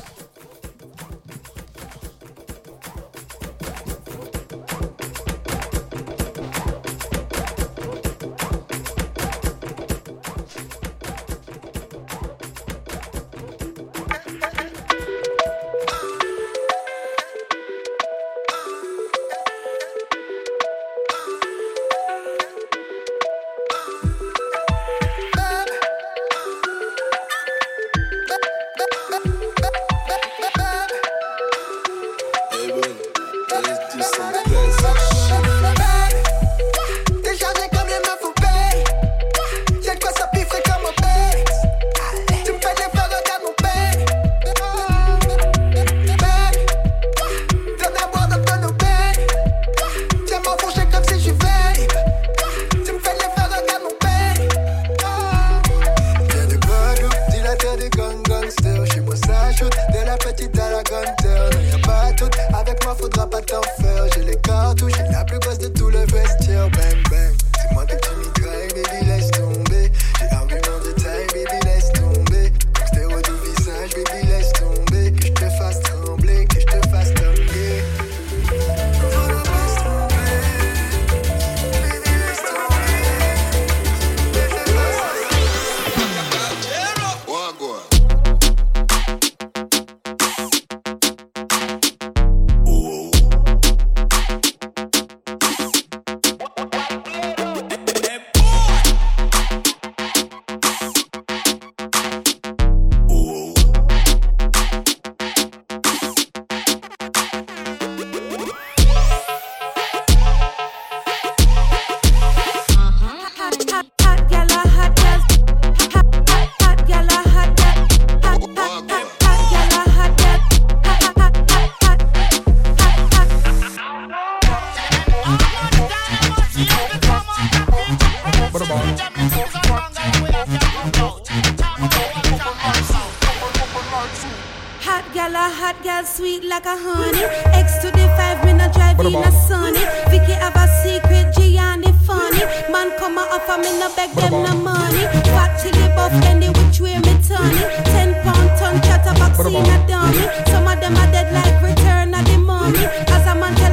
A 135.15 135.49
hot 135.49 135.81
girl, 135.83 136.03
sweet 136.05 136.43
like 136.43 136.65
a 136.65 136.75
honey. 136.75 137.23
X 137.53 137.77
to 137.79 137.91
the 137.91 138.07
five, 138.17 138.43
me 138.45 138.53
not 138.53 138.73
drive 138.73 138.99
in 138.99 139.15
a 139.15 139.31
sunny. 139.31 139.79
Vicky 140.09 140.33
have 140.33 140.55
a 140.55 140.67
secret, 140.81 141.33
Gianni 141.35 141.93
funny. 142.05 142.39
Man 142.71 142.91
come 142.97 143.17
a 143.17 143.21
offer 143.21 143.61
me 143.61 143.79
no 143.79 143.89
beg 143.95 144.11
them 144.11 144.31
no 144.31 144.53
money. 144.55 145.05
Fat 145.33 145.57
chili 145.61 145.87
buff, 145.95 146.11
they 146.21 146.49
which 146.49 146.79
way 146.79 146.97
me 146.97 147.13
turn 147.21 147.53
Ten 147.93 148.13
pound 148.23 148.49
ton 148.57 148.81
chatterbox 148.81 149.39
in 149.39 149.55
a 149.55 149.87
dummy. 149.87 150.25
Some 150.47 150.67
of 150.67 150.79
them 150.81 150.95
are 150.97 151.11
dead 151.11 151.31
like 151.33 151.61
return 151.61 152.13
of 152.13 152.25
the 152.25 152.37
mummy. 152.37 152.85
As 153.13 153.27
a 153.27 153.35
man 153.35 153.53
tell 153.55 153.71
her 153.71 153.72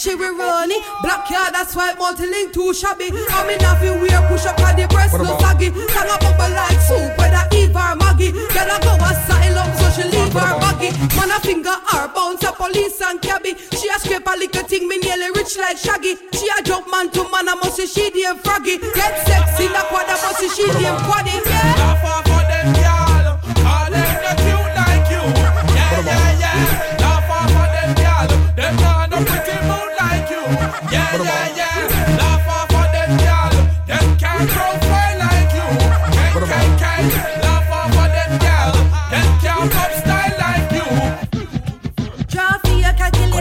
she 0.00 0.14
will 0.14 0.34
run 0.34 0.70
it. 0.72 0.82
Black 1.02 1.28
card, 1.28 1.52
that's 1.52 1.76
why 1.76 1.92
multi-link 1.92 2.54
too 2.54 2.72
shabby. 2.72 3.12
I'm 3.12 3.50
in 3.52 3.60
a 3.60 4.00
wear 4.00 4.20
push 4.28 4.46
up 4.46 4.58
on 4.64 4.74
the 4.76 4.88
breast, 4.88 5.12
no 5.12 5.36
saggy. 5.38 5.68
Sang 5.92 6.08
a 6.08 6.16
bubble 6.16 6.54
like 6.56 6.80
soup, 6.80 7.12
whether 7.20 7.44
Eve 7.52 7.76
or 7.76 7.94
Maggie. 8.00 8.32
Girl, 8.32 8.72
I 8.72 8.80
go 8.80 8.96
asylum, 8.96 9.68
so 9.76 9.86
she 9.92 10.08
leave 10.08 10.32
her 10.32 10.56
baggy. 10.56 10.96
Man, 11.20 11.30
a 11.30 11.38
finger 11.44 11.76
her, 11.92 12.08
bounce 12.16 12.42
a 12.44 12.52
police 12.52 13.00
and 13.04 13.20
cabby. 13.20 13.54
She 13.76 13.92
a 13.92 14.00
scrape 14.00 14.26
a 14.26 14.32
little 14.40 14.64
thing, 14.64 14.88
me 14.88 14.96
nearly 15.04 15.28
rich 15.36 15.58
like 15.58 15.76
Shaggy. 15.76 16.16
She 16.32 16.48
a 16.48 16.62
jump 16.64 16.90
man 16.90 17.10
to 17.12 17.22
man, 17.28 17.52
I 17.52 17.54
must 17.60 17.76
say 17.76 17.84
she 17.84 18.08
damn 18.08 18.38
froggy. 18.38 18.78
Get 18.78 19.14
sexy, 19.28 19.68
the 19.68 19.84
quad, 19.92 20.08
I 20.08 20.16
must 20.24 20.40
say 20.40 20.48
she 20.48 20.66
damn 20.80 20.96
quaddy. 21.04 21.36
Yeah. 21.44 21.76
Laugh 21.76 22.04
off 22.08 22.24
for 22.24 22.40
them, 22.48 22.72
y'all. 22.80 23.09
Yeah, 31.12 31.56
yeah, 31.56 31.88
yeah. 31.90 32.16
Laugh 32.18 32.48
off 32.48 32.68
for 32.70 32.86
them, 32.94 33.10
y'all. 33.26 33.50
Them 33.86 34.18
can't 34.18 34.48
profile 34.48 35.18
like 35.18 35.52
you. 35.52 35.66
Can, 36.46 36.78
can, 36.78 37.10
can. 37.10 37.40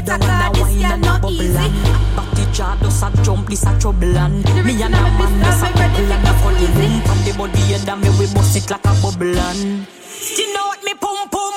better 0.09 0.25
cause 0.25 0.57
this 0.57 0.81
girl 0.81 0.97
not 0.97 1.31
easy. 1.31 1.69
Back 2.15 2.29
the 2.35 2.49
jar 2.51 2.77
does 2.77 3.03
a 3.03 3.23
jump, 3.23 3.49
this 3.49 3.65
a 3.65 3.79
trouble 3.79 4.17
and 4.17 4.43
Me 4.65 4.81
and 4.81 4.95
a 4.95 5.01
man 5.01 5.39
does 5.41 5.63
a 5.63 5.67
couple 5.67 6.11
and 6.11 6.27
a 6.27 6.33
funny 6.41 6.67
boom 6.73 7.01
Pan 7.01 7.17
the 7.25 7.31
body 7.38 7.73
and 7.73 8.01
me 8.01 8.09
we 8.17 8.33
bust 8.33 8.55
it 8.55 8.69
like 8.69 8.85
a 8.85 8.93
bubble 9.01 9.38
and 9.38 9.88
Skin 10.03 10.55
out 10.57 10.83
me 10.83 10.93
pum 10.95 11.29
pum 11.29 11.49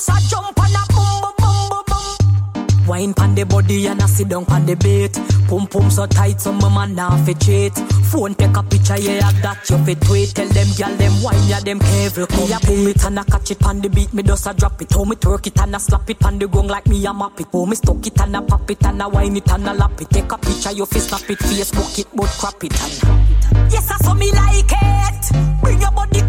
does 0.00 0.08
a 0.08 0.28
jump 0.28 0.58
and 0.58 0.74
a 0.74 0.92
boom 0.92 1.20
boom 1.20 1.32
boom 1.38 1.68
boom 1.70 1.84
boom 1.86 2.86
Wine 2.86 3.14
pan 3.14 3.34
the 3.34 3.44
body 3.44 3.86
and 3.86 4.02
a 4.02 4.08
sit 4.08 4.28
down 4.28 4.44
pan 4.44 4.66
the 4.66 4.74
bait 4.76 5.12
Pum 5.48 5.66
pum 5.66 5.90
so 5.90 6.06
tight 6.06 6.40
so 6.40 6.52
my 6.52 6.68
man 6.74 6.94
now 6.94 7.16
fi 7.24 7.32
cheat 7.34 7.74
Phone 8.10 8.34
take 8.34 8.56
a 8.56 8.62
picture, 8.64 8.98
yeah, 8.98 9.30
that 9.42 9.70
you 9.70 9.78
fit 9.84 10.00
tweet. 10.00 10.34
Tell 10.34 10.48
them 10.48 10.66
gal 10.76 10.96
them 10.96 11.22
wine, 11.22 11.46
yeah, 11.46 11.60
them 11.60 11.78
careful. 11.78 12.26
Me 12.26 12.52
a 12.52 12.58
pull 12.58 12.86
it 12.88 13.04
and 13.04 13.20
I 13.20 13.22
catch 13.22 13.52
it 13.52 13.64
on 13.64 13.80
the 13.80 13.88
beat, 13.88 14.12
me 14.12 14.24
just 14.24 14.48
a 14.48 14.52
drop 14.52 14.82
it. 14.82 14.92
How 14.92 15.04
me 15.04 15.14
twerk 15.14 15.46
it 15.46 15.56
and 15.60 15.76
I 15.76 15.78
slap 15.78 16.10
it 16.10 16.24
on 16.24 16.40
the 16.40 16.48
gong 16.48 16.66
like 16.66 16.88
me 16.88 17.06
a 17.06 17.14
map 17.14 17.38
it. 17.38 17.46
How 17.52 17.66
me 17.66 17.76
stuck 17.76 18.04
it 18.04 18.20
and 18.20 18.36
I 18.36 18.40
pop 18.40 18.68
it 18.68 18.84
and 18.84 19.00
I 19.00 19.06
wine 19.06 19.36
it 19.36 19.48
and 19.52 19.68
I 19.68 19.74
lap 19.74 20.00
it. 20.00 20.10
Take 20.10 20.32
a 20.32 20.38
picture, 20.38 20.72
you 20.72 20.86
fi 20.86 20.98
snap 20.98 21.30
it, 21.30 21.38
Facebook 21.38 21.98
it, 22.00 22.08
but 22.12 22.26
crap 22.30 22.64
it 22.64 22.74
and. 22.82 23.70
Yes, 23.70 23.88
I 23.92 23.96
saw 23.98 24.14
me 24.14 24.32
like 24.32 24.66
it. 24.66 25.62
Bring 25.62 25.80
your 25.80 25.92
body, 25.92 26.19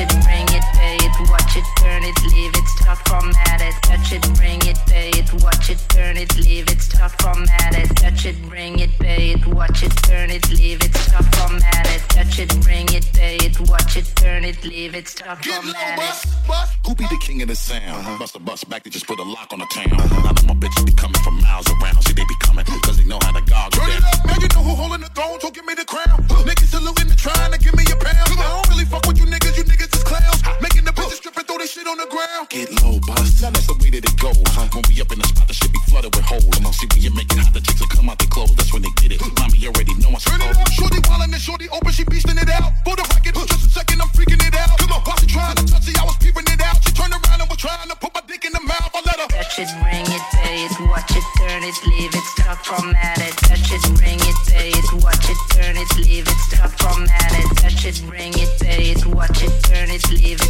it, 0.00 0.08
bring 0.24 0.48
it, 0.48 0.64
pay 0.72 0.96
it, 0.96 1.30
watch 1.30 1.56
it, 1.56 1.64
turn 1.78 2.02
it, 2.02 2.16
leave 2.32 2.54
it, 2.56 2.66
start 2.80 2.98
format 3.06 3.60
it, 3.60 3.74
touch 3.82 4.12
it, 4.12 4.22
bring 4.34 4.60
it, 4.66 4.78
pay 4.86 5.10
it, 5.10 5.32
watch 5.42 5.68
it, 5.70 5.78
turn 5.88 6.16
it, 6.16 6.34
leave 6.38 6.68
it, 6.70 6.80
start 6.80 7.12
format 7.20 7.74
it, 7.76 7.88
touch 7.96 8.24
it, 8.26 8.36
bring 8.48 8.78
it, 8.78 8.90
pay 8.98 9.32
it, 9.32 9.46
watch 9.48 9.82
it, 9.82 9.92
turn 10.04 10.30
it, 10.30 10.48
leave 10.50 10.82
it, 10.82 10.94
start 10.96 11.24
format 11.34 11.86
it, 11.94 12.00
touch 12.08 12.38
it, 12.38 12.48
bring 12.62 12.86
it, 12.92 13.06
pay 13.12 13.36
it, 13.36 13.60
watch 13.68 13.96
it, 13.96 14.06
turn 14.16 14.44
it, 14.44 14.64
leave 14.64 14.94
it, 14.94 15.08
start 15.08 15.44
format 15.44 15.98
it. 15.98 16.40
Who 16.86 16.94
be 16.94 17.04
the 17.04 17.20
king 17.20 17.42
of 17.42 17.48
the 17.48 17.54
sound? 17.54 17.84
Uh-huh. 17.84 18.18
Bust 18.18 18.36
a 18.36 18.40
bus 18.40 18.64
back, 18.64 18.82
they 18.82 18.90
just 18.90 19.06
put 19.06 19.18
a 19.18 19.22
lock 19.22 19.52
on 19.52 19.58
the 19.58 19.66
town. 19.66 19.92
Uh-huh. 19.92 20.32
Now 20.32 20.54
my 20.54 20.58
bitches 20.58 20.86
be 20.86 20.92
coming 20.92 21.20
from 21.22 21.40
miles 21.42 21.68
around. 21.70 22.02
See, 22.02 22.14
they 22.14 22.24
be 22.24 22.38
coming, 22.40 22.64
cause 22.64 22.96
they 22.96 23.04
know 23.04 23.18
how 23.22 23.32
to 23.32 23.42
guard 23.44 23.72
Turn 23.72 23.90
it 23.90 24.02
up, 24.02 24.26
man, 24.26 24.40
you 24.40 24.48
know 24.48 24.62
who 24.62 24.74
holding 24.74 25.02
the 25.02 25.12
throne, 25.14 25.38
so 25.40 25.50
give 25.50 25.66
me 25.66 25.74
the 25.74 25.84
crown. 25.84 26.18
Niggas 26.48 26.72
saluting 26.72 27.08
me, 27.08 27.16
trying 27.16 27.52
to 27.52 27.58
give 27.58 27.76
me 27.76 27.84
a 27.92 27.96
pound. 27.96 28.26
I 28.32 28.48
don't 28.48 28.68
really 28.70 28.86
fuck 28.86 29.06
with 29.06 29.18
you 29.18 29.26
niggas, 29.26 29.56
you 29.58 29.64
niggas 29.64 29.89
clouds 30.10 30.39
Making 30.60 30.84
the 30.84 30.92
bitches 30.92 31.16
strip 31.20 31.36
and 31.36 31.46
throw 31.46 31.56
this 31.56 31.72
shit 31.72 31.86
on 31.88 31.96
the 31.96 32.06
ground. 32.06 32.48
Get 32.52 32.68
low, 32.84 33.00
bust. 33.08 33.40
Now 33.40 33.50
that's 33.50 33.66
the 33.66 33.76
way 33.80 33.90
that 33.96 34.04
it 34.04 34.16
goes. 34.20 34.36
Uh-huh. 34.36 34.68
When 34.76 34.84
we 34.92 35.00
up 35.00 35.10
in 35.12 35.18
the 35.18 35.28
spot, 35.28 35.48
the 35.48 35.54
shit 35.56 35.72
be 35.72 35.80
flooded 35.88 36.12
with 36.14 36.24
holes. 36.24 36.44
Come 36.52 36.66
on, 36.68 36.72
see 36.76 36.86
when 36.92 37.00
you 37.00 37.12
making 37.16 37.40
hot, 37.40 37.52
the 37.56 37.64
chicks 37.64 37.80
will 37.80 37.88
come 37.88 38.12
out 38.12 38.20
their 38.20 38.28
clothes. 38.28 38.52
That's 38.56 38.72
when 38.72 38.84
they 38.84 38.92
get 39.00 39.16
it. 39.16 39.20
Mommy 39.40 39.64
already 39.64 39.96
know 39.96 40.12
I'm 40.12 40.20
Turn 40.20 40.40
it 40.44 40.52
on, 40.52 40.68
shorty 40.76 41.00
wildin' 41.08 41.32
and 41.32 41.40
shorty 41.40 41.66
open, 41.72 41.92
she 41.92 42.04
beastin' 42.04 42.36
it 42.36 42.52
out. 42.52 42.76
Pull 42.84 42.96
the 43.00 43.08
racket, 43.08 43.34
just 43.34 43.66
a 43.66 43.70
second, 43.72 44.04
I'm 44.04 44.12
freaking 44.12 44.40
it 44.44 44.52
out. 44.52 44.76
Come 44.76 44.92
on, 44.92 45.00
while 45.00 45.16
she 45.16 45.26
trying 45.32 45.56
to 45.56 45.64
touch 45.64 45.88
it, 45.88 45.96
I 45.96 46.04
was 46.04 46.16
peeping 46.20 46.44
it 46.44 46.60
out. 46.60 46.76
She 46.84 46.92
turned 46.92 47.16
around 47.16 47.40
and 47.40 47.48
was 47.48 47.56
trying 47.56 47.88
to 47.88 47.96
put 47.96 48.12
my 48.12 48.20
dick 48.28 48.44
in 48.44 48.52
the 48.52 48.60
mouth. 48.60 48.92
I 48.92 49.00
let 49.00 49.16
her 49.16 49.28
touch 49.32 49.56
it, 49.56 49.72
bring 49.80 50.04
it, 50.04 50.24
pay 50.36 50.68
it, 50.68 50.74
watch 50.92 51.08
it, 51.16 51.24
turn 51.40 51.64
it, 51.64 51.76
leave 51.88 52.12
it, 52.12 52.26
stop 52.36 52.60
from 52.60 52.92
at 53.00 53.16
it. 53.16 53.32
Touch 53.48 53.72
it, 53.72 53.80
bring 53.96 54.20
it, 54.20 54.36
pay 54.44 54.76
it, 54.76 54.88
watch 55.00 55.24
it, 55.24 55.40
turn 55.56 55.80
it, 55.80 55.88
leave 55.96 56.28
it, 56.28 56.40
stop 56.52 56.68
from 56.76 57.08
at 57.08 57.32
it. 57.32 57.48
Touch 57.56 57.88
it, 57.88 57.96
bring 58.04 58.36
it, 58.36 58.52
pay 58.60 58.92
it, 58.92 59.06
watch 59.08 59.40
it, 59.40 59.52
turn 59.64 59.88
it, 59.88 60.04
leave 60.12 60.36
it. 60.36 60.49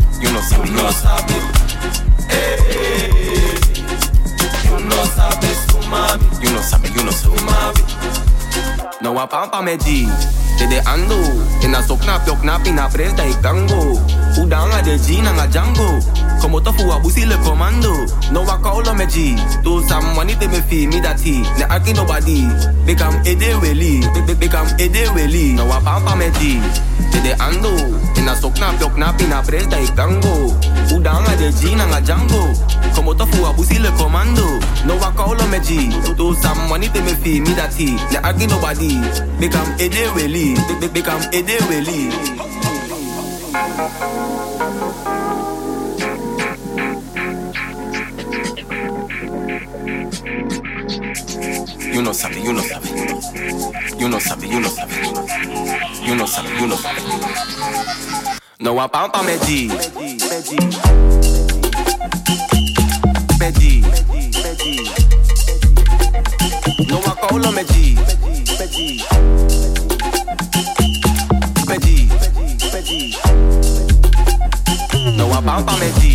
you 0.21 0.31
know 0.31 0.41
sabi. 0.41 0.69
You 0.69 0.75
know 0.75 0.91
sabi. 0.91 1.33
Hey, 2.29 3.57
you 4.65 4.77
know 4.89 5.03
sabi, 5.15 5.47
umami. 5.81 6.43
You 6.43 6.49
know 6.53 6.61
sabi, 6.61 6.89
you 6.89 7.03
know 7.03 7.11
sabi, 7.11 7.37
umami. 7.37 8.30
Nou 9.01 9.17
a 9.17 9.25
pampa 9.25 9.61
met 9.61 9.81
die. 9.83 10.07
De 10.57 10.67
de 10.67 10.83
ando. 10.83 11.17
En 11.61 11.69
na 11.69 11.81
so 11.81 11.97
knap 11.97 12.25
yo 12.25 12.35
knap 12.35 12.65
in 12.65 12.79
a 12.79 12.87
presta 12.87 13.25
y 13.25 13.33
tango. 13.41 13.97
Udang 14.37 14.69
nga 14.69 14.81
de 14.81 14.97
jean 14.97 15.25
and 15.25 15.39
a 15.39 15.47
django. 15.47 15.97
Como 16.39 16.61
tofu 16.61 16.83
le 17.25 17.37
comando. 17.39 18.05
No 18.31 18.41
a 18.43 18.59
call 18.61 18.93
me 18.93 19.05
G. 19.05 19.35
Do 19.63 19.81
some 19.87 20.13
money 20.13 20.35
te 20.35 20.47
me 20.47 20.61
fi 20.61 20.85
mi 20.85 20.99
that 20.99 21.19
he. 21.19 21.41
Ne 21.57 21.65
aki 21.69 21.93
nobody. 21.93 22.45
Become 22.85 23.21
ede 23.25 23.55
weli. 23.61 24.05
Become 24.39 24.69
ede 24.77 25.09
weli. 25.15 25.53
No 25.55 25.71
a 25.71 25.81
pampa 25.81 26.15
me 26.15 26.29
G. 26.29 26.61
De 27.11 27.21
de 27.21 27.33
ando. 27.39 27.73
En 28.15 28.25
na 28.25 28.35
so 28.35 28.51
knap 28.51 28.79
yo 28.79 28.89
knap 28.89 29.19
in 29.19 29.33
a 29.33 29.41
presta 29.41 29.81
y 29.81 29.87
tango. 29.95 30.53
Udang 30.93 31.27
a 31.27 31.35
de 31.37 31.51
jean 31.51 31.81
and 31.81 31.93
a 31.93 32.01
django. 32.01 32.53
Como 32.93 33.13
le 33.13 33.91
comando 33.97 34.60
all 35.31 35.41
of 35.41 35.49
my 35.49 35.59
G's. 35.59 35.95
Do 36.15 36.35
some 36.35 36.67
money 36.67 36.87
to 36.89 37.01
me 37.01 37.13
fee, 37.15 37.39
me 37.39 37.53
that 37.55 37.73
he. 37.73 37.95
they 38.11 38.19
I 38.19 38.31
nobody. 38.51 38.99
Become 39.39 39.71
a 39.79 39.87
day 39.87 40.07
really. 40.11 40.55
Become 40.91 41.21
a 41.31 41.41
day 41.41 41.59
really. 41.71 42.11
You 51.93 52.01
know 52.01 52.11
something, 52.11 52.43
you 52.43 52.53
know 52.53 52.61
something. 52.61 53.99
You 53.99 54.09
know 54.09 54.19
something, 54.19 54.51
you 54.51 54.59
know 54.59 54.69
something. 54.69 55.05
You 56.03 56.15
know 56.15 56.25
something, 56.25 56.59
you 56.59 56.67
know 56.67 56.75
something. 56.75 57.07
No 58.59 58.79
apampa 58.79 59.23
me 59.23 59.37
G. 59.45 59.69
Me 59.97 60.17
G. 60.43 60.57
Me 63.39 63.51
G. 63.51 63.80
pedi, 67.63 67.95
pedi, 68.57 69.05
pedi, 71.67 72.09
pedi. 72.71 73.17
Não 75.15 75.31
há 75.33 75.41
palpa 75.41 75.73
medir. 75.77 76.10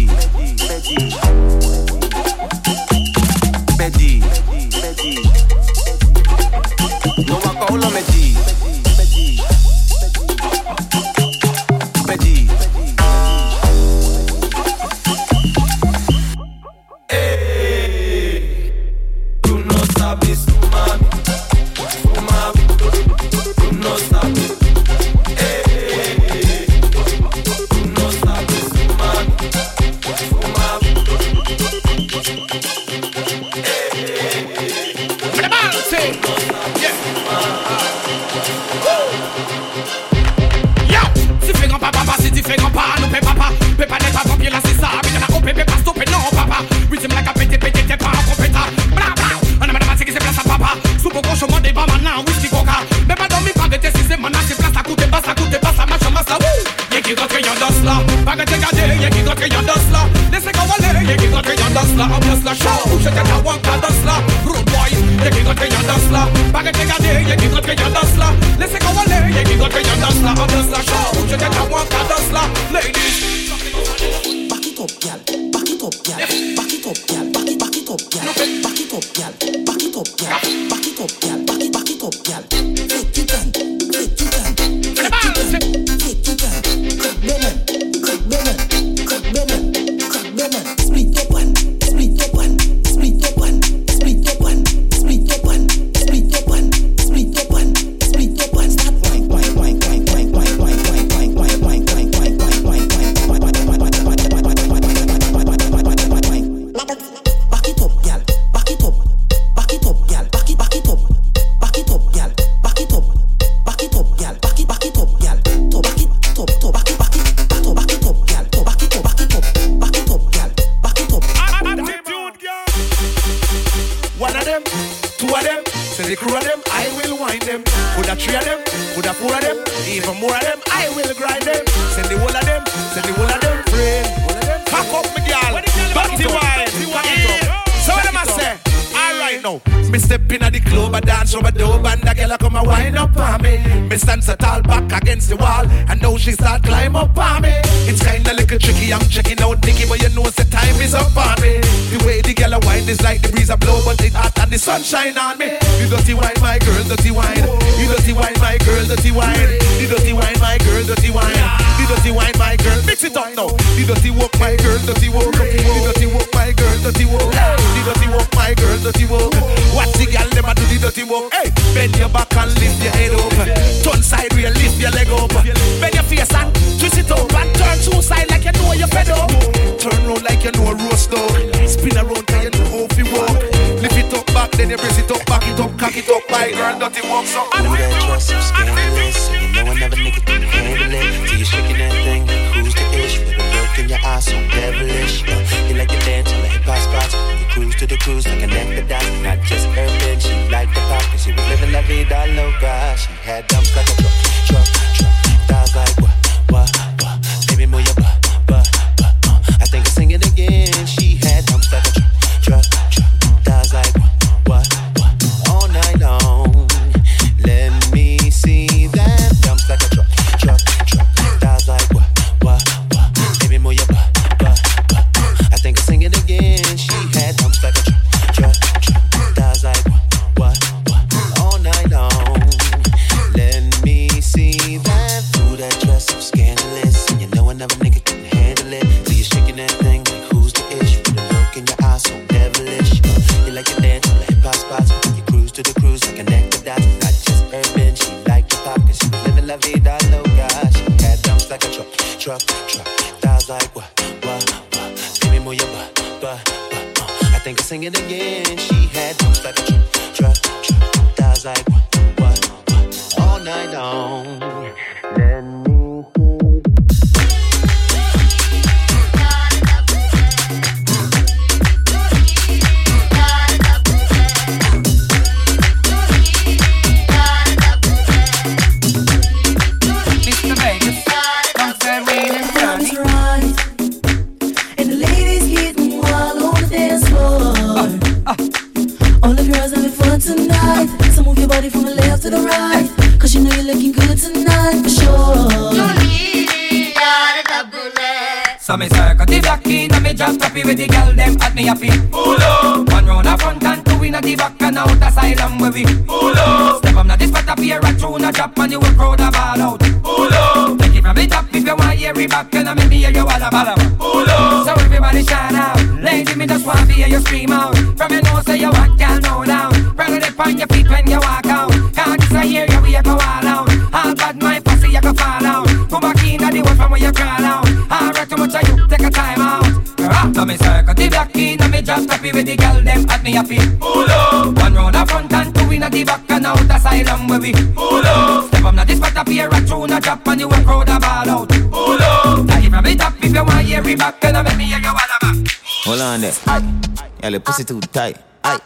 Black 331.16 331.36
in 331.36 331.60
and 331.62 331.72
me 331.72 331.80
just 331.80 332.10
happy 332.10 332.30
with 332.30 332.44
the 332.44 332.56
girl 332.56 332.82
them 332.82 333.08
at 333.08 333.22
me 333.24 333.32
happy. 333.32 333.58
Pull 333.80 334.10
up. 334.10 334.58
One 334.60 334.74
round 334.74 334.96
a 334.96 335.06
front 335.06 335.32
and 335.32 335.54
two 335.54 335.70
in 335.72 335.82
a 335.82 335.88
the 335.88 336.04
back 336.04 336.30
and 336.30 336.44
out 336.44 336.60
asylum 336.60 337.28
where 337.28 337.40
we. 337.40 337.52
Pull 337.52 338.06
up. 338.06 338.48
Step 338.48 338.64
up 338.64 338.74
now 338.74 338.84
this 338.84 338.98
spot 338.98 339.16
up 339.16 339.28
here 339.28 339.48
a 339.48 339.60
tune 339.64 339.92
a 339.92 340.00
drop 340.00 340.28
and 340.28 340.40
you 340.40 340.48
a 340.48 340.58
crowd 340.62 340.88
a 340.88 341.00
ball 341.00 341.30
out. 341.30 341.48
Pull 341.48 342.02
up. 342.02 342.46
Take 342.48 342.64
it 342.64 342.70
from 342.70 342.84
the 342.84 342.94
top 342.96 343.14
if 343.24 343.34
you 343.34 343.44
want 343.44 343.64
hear 343.64 343.88
it 343.88 343.98
back 343.98 344.24
and 344.24 344.36
I 344.36 344.42
make 344.42 344.58
me 344.58 344.64
hear 344.64 344.78
you 344.78 344.88
all 344.88 345.12
about. 345.16 345.48
Hold 345.88 346.00
on 346.00 346.20
there. 346.20 346.34
Aye. 346.46 347.10
Girl, 347.22 347.30
your 347.30 347.40
pussy 347.40 347.64
too 347.64 347.80
tight. 347.80 348.18
Aye. 348.44 348.60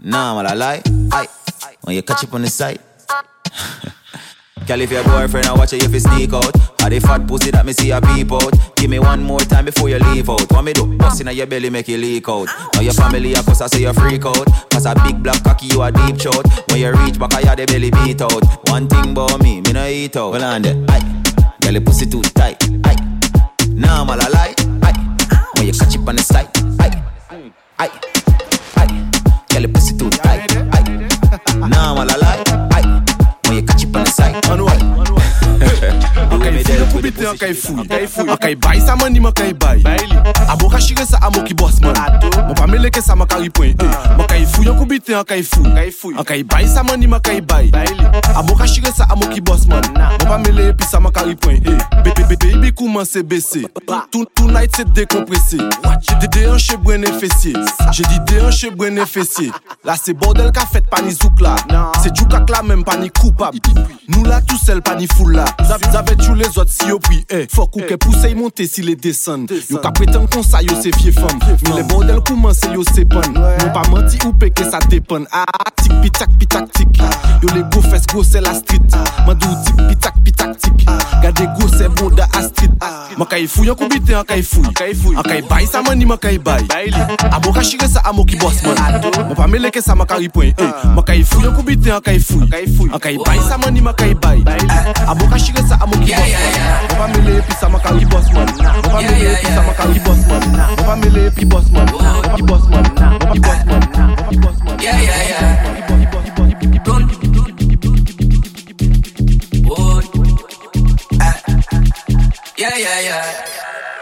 Nah, 0.00 0.34
man, 0.36 0.46
I 0.46 0.54
lie. 0.54 0.82
Aye. 1.12 1.28
When 1.82 1.96
you 1.96 2.02
catch 2.02 2.24
up 2.24 2.32
on 2.34 2.42
the 2.42 2.48
side. 2.48 2.80
Girl, 4.66 4.80
if 4.80 4.90
your 4.90 5.04
boyfriend, 5.04 5.46
I 5.46 5.52
watch 5.52 5.72
you 5.72 5.78
if 5.78 5.92
you 5.92 6.00
sneak 6.00 6.32
out. 6.32 6.54
Or 6.82 6.88
the 6.88 6.98
fat 6.98 7.26
pussy 7.28 7.50
that 7.50 7.66
me 7.66 7.72
see 7.74 7.90
a 7.90 8.00
peep 8.00 8.32
out. 8.32 8.50
Give 8.76 8.88
me 8.88 8.98
one 8.98 9.22
more 9.22 9.40
time 9.40 9.66
before 9.66 9.90
you 9.90 9.98
leave 9.98 10.30
out. 10.30 10.50
What 10.50 10.62
me 10.62 10.72
do? 10.72 10.86
Bust 10.96 11.20
in 11.20 11.28
your 11.28 11.46
belly, 11.46 11.68
make 11.68 11.86
you 11.88 11.98
leak 11.98 12.28
out. 12.28 12.48
Now 12.74 12.80
your 12.80 12.94
family, 12.94 13.34
of 13.34 13.44
course, 13.44 13.60
I 13.60 13.66
say 13.66 13.82
you 13.82 13.92
freak 13.92 14.24
out. 14.24 14.46
Cause 14.70 14.86
a 14.86 14.94
big 15.04 15.22
black 15.22 15.44
cocky, 15.44 15.66
you 15.66 15.82
a 15.82 15.92
deep 15.92 16.16
throat. 16.16 16.46
When 16.70 16.80
you 16.80 16.90
reach 16.92 17.18
back, 17.18 17.34
I 17.34 17.42
hear 17.42 17.56
the 17.56 17.66
belly 17.66 17.90
beat 17.90 18.22
out. 18.22 18.42
One 18.70 18.88
thing 18.88 19.12
about 19.12 19.42
me, 19.42 19.60
me 19.60 19.72
no 19.72 19.86
eat 19.86 20.16
out. 20.16 20.32
Hold 20.32 20.42
on 20.42 20.62
there. 20.62 20.82
Aye. 20.88 21.22
Girl, 21.60 21.72
your 21.72 21.82
pussy 21.82 22.06
too 22.06 22.22
tight. 22.22 22.56
Aye. 22.84 22.96
Nah, 23.68 24.04
man, 24.04 24.20
I 24.22 24.28
lie. 24.28 24.54
Aye. 24.82 25.50
When 25.56 25.66
you 25.66 25.72
catch 25.72 25.94
it 25.94 26.08
on 26.08 26.16
the 26.16 26.22
side. 26.22 26.48
Aye. 26.80 27.02
Aye. 27.78 28.00
Aye. 28.76 29.44
Girl, 29.50 29.60
your 29.60 29.72
pussy 29.72 29.96
too 29.96 30.08
tight. 30.08 30.50
Aye. 30.56 31.58
Nah, 31.68 31.94
man, 31.94 32.10
I 32.10 32.16
lie. 32.16 32.43
On 33.94 34.02
the 34.02 34.10
side. 34.10 34.44
An 34.50 34.93
Akay 35.74 36.62
fou, 36.64 36.86
pou 36.92 37.02
bete 37.02 37.26
akay 37.26 37.54
fou 37.54 38.30
Akay 38.30 38.54
bay 38.56 38.80
sa 38.80 38.96
mani 38.96 39.20
makay 39.20 39.52
bay 39.52 39.82
Abo 40.48 40.68
ka 40.70 40.78
shire 40.78 41.04
sa 41.06 41.18
amo 41.26 41.42
ki 41.44 41.54
bos 41.54 41.80
man. 41.82 41.94
Mwen 41.94 42.46
bon, 42.48 42.54
pa 42.54 42.66
meleke 42.66 43.02
sa 43.02 43.16
makari 43.16 43.50
pwen 43.50 43.74
bon, 43.78 43.90
Makay 44.18 44.46
fou, 44.46 44.64
yon 44.66 44.78
pou 44.78 44.86
bete 44.86 45.16
akay 45.18 45.42
fou 45.42 45.66
Akay 46.20 46.44
bay 46.44 46.68
sa 46.68 46.84
mani 46.86 47.06
makay 47.10 47.40
bay 47.40 47.70
Abo 48.34 48.56
ka 48.58 48.66
shire 48.66 48.92
sa 48.94 49.08
amo 49.10 49.28
ki 49.32 49.40
bos 49.40 49.66
man. 49.70 49.84
Mwen 49.94 50.18
bon, 50.22 50.28
pa 50.28 50.38
meleke 50.38 50.78
pi 50.80 50.90
sa 50.90 51.00
makari 51.02 51.36
pwen 51.36 51.62
Bebe 52.04 52.38
ibi 52.50 52.72
kouman 52.72 53.04
se 53.04 53.22
bese 53.22 53.64
Tonight 54.34 54.76
se 54.76 54.84
dekomprese 54.84 55.58
Jede 56.00 56.28
deyon 56.28 56.58
chebrene 56.58 57.06
fesye 57.20 57.52
Jede 57.92 58.18
deyon 58.28 58.50
chebrene 58.52 59.06
fesye 59.06 59.50
La 59.84 59.96
se 59.96 60.12
bordel 60.12 60.50
ka 60.54 60.66
fet 60.70 60.86
pa 60.90 61.00
ni 61.02 61.14
zouk 61.14 61.40
la 61.44 61.56
Se 62.02 62.12
djou 62.12 62.28
kak 62.32 62.50
la 62.52 62.62
men 62.66 62.84
pa 62.86 62.96
ni 63.00 63.10
koupab 63.10 63.56
Nou 64.08 64.24
la 64.28 64.40
tou 64.44 64.58
sel 64.60 64.82
pa 64.84 64.96
ni 64.98 65.08
foul 65.14 65.36
la 65.38 65.46
Zave 65.64 66.16
tchou 66.16 66.34
le 66.34 66.44
zot 66.52 66.68
si 66.68 66.88
yo 66.88 66.98
pri 66.98 67.24
eh. 67.30 67.46
Fok 67.50 67.76
ou 67.78 67.86
ke 67.88 67.96
pousse 68.00 68.28
yi 68.28 68.34
monte 68.36 68.66
si 68.68 68.82
le 68.82 68.94
desen 68.96 69.46
Yo 69.70 69.78
ka 69.82 69.92
preten 69.94 70.26
konsa 70.30 70.60
yo 70.62 70.74
se 70.80 70.92
fye 70.98 71.12
fom 71.14 71.38
Mi 71.64 71.76
le 71.76 71.84
bordel 71.88 72.20
kouman 72.26 72.54
se 72.54 72.70
yo 72.74 72.84
se 72.84 73.04
pon 73.08 73.24
Non 73.34 73.70
pa 73.72 73.84
manti 73.90 74.18
ou 74.26 74.34
peke 74.40 74.66
sa 74.68 74.80
depon 74.90 75.24
A 75.32 75.44
tik 75.80 75.94
pitak 76.02 76.34
pitak 76.40 76.68
tik 76.76 77.00
Yo 77.42 77.52
le 77.54 77.62
go 77.72 77.80
fes 77.82 78.06
go 78.12 78.22
se 78.24 78.40
la 78.42 78.54
street. 78.54 78.82
Mandou 79.26 79.54
tik 79.64 79.80
pitak 79.88 80.20
pitak 80.24 80.56
tik 80.58 80.84
Gade 81.22 81.46
go 81.58 81.68
se 81.68 81.88
bonda 81.96 82.26
a 82.34 82.42
street. 82.42 82.72
Man 83.18 83.28
ka 83.28 83.38
yi 83.38 83.46
fouy 83.48 83.70
an 83.70 83.78
koubite 83.78 84.14
an 84.18 84.24
ka 84.28 84.36
yi 84.36 84.42
fouy 84.42 84.66
An 85.16 85.22
ka 85.24 85.38
yi 85.38 85.42
bay 85.48 85.66
sa 85.66 85.82
mani 85.82 86.04
man 86.04 86.18
ka 86.18 86.30
yi 86.30 86.38
bay 86.38 86.66
Amo 87.32 87.52
ka 87.54 87.62
shire 87.62 87.88
sa 87.88 88.02
amo 88.04 88.24
ki 88.24 88.36
boss 88.36 88.62
man. 88.64 88.76
Man 89.00 89.34
pa 89.36 89.46
meleke 89.46 89.80
sa 89.82 89.94
man 89.94 90.06
ka 90.06 90.18
ripon 90.20 90.52
Man 90.94 91.04
ka 91.04 91.14
yi 91.14 91.24
fouy 91.24 91.46
an 91.48 91.54
koubite 91.56 91.88
an 91.94 92.02
ka 92.02 92.12
yi 92.12 92.20
fouy 92.20 92.90
An 92.92 93.00
ka 93.00 93.08
yi 93.14 93.18
bay 93.24 93.38
sa 93.48 93.56
mani 93.58 93.80
man 93.80 93.94
ka 93.94 94.06
yi 94.06 94.14
bay 94.14 94.42
Amo 95.08 95.28
ka 95.30 95.38
shire 95.38 95.53
sa 95.68 95.76
amo 95.82 95.94
ki 96.04 96.12
boss 96.12 96.32
man 96.34 96.46
Man 96.88 96.98
pa 96.98 97.06
mele 97.12 97.38
epi 97.38 97.52
sa 97.60 97.68
man 97.68 97.80
kari 97.80 98.04
boss 98.06 98.26
man 98.32 98.48
Man 98.58 98.82
pa 98.82 99.00
mele 99.00 99.26
epi 99.34 99.48
sa 99.54 99.62
man 99.62 99.74
kari 99.78 100.00
boss 100.06 100.20
man 100.28 100.42
Man 100.54 100.76
pa 100.86 100.94
mele 100.96 101.20
epi 101.28 101.44
boss 101.44 101.70
man 101.70 101.86
Ki 102.36 102.42
boss 102.42 102.64
man 102.68 102.84
Ki 103.32 103.38
boss 103.40 103.60
man 103.66 103.82
Ki 104.30 104.36
boss 104.38 104.58
man 104.64 104.78
Yeah, 104.84 105.00
yeah, 105.00 105.22
yeah. 105.30 105.84
Run. 106.84 107.08
Boy. 109.64 110.02
Ah. 111.20 111.36
Yeah, 112.58 112.76
yeah, 112.76 113.00
yeah. 113.00 113.24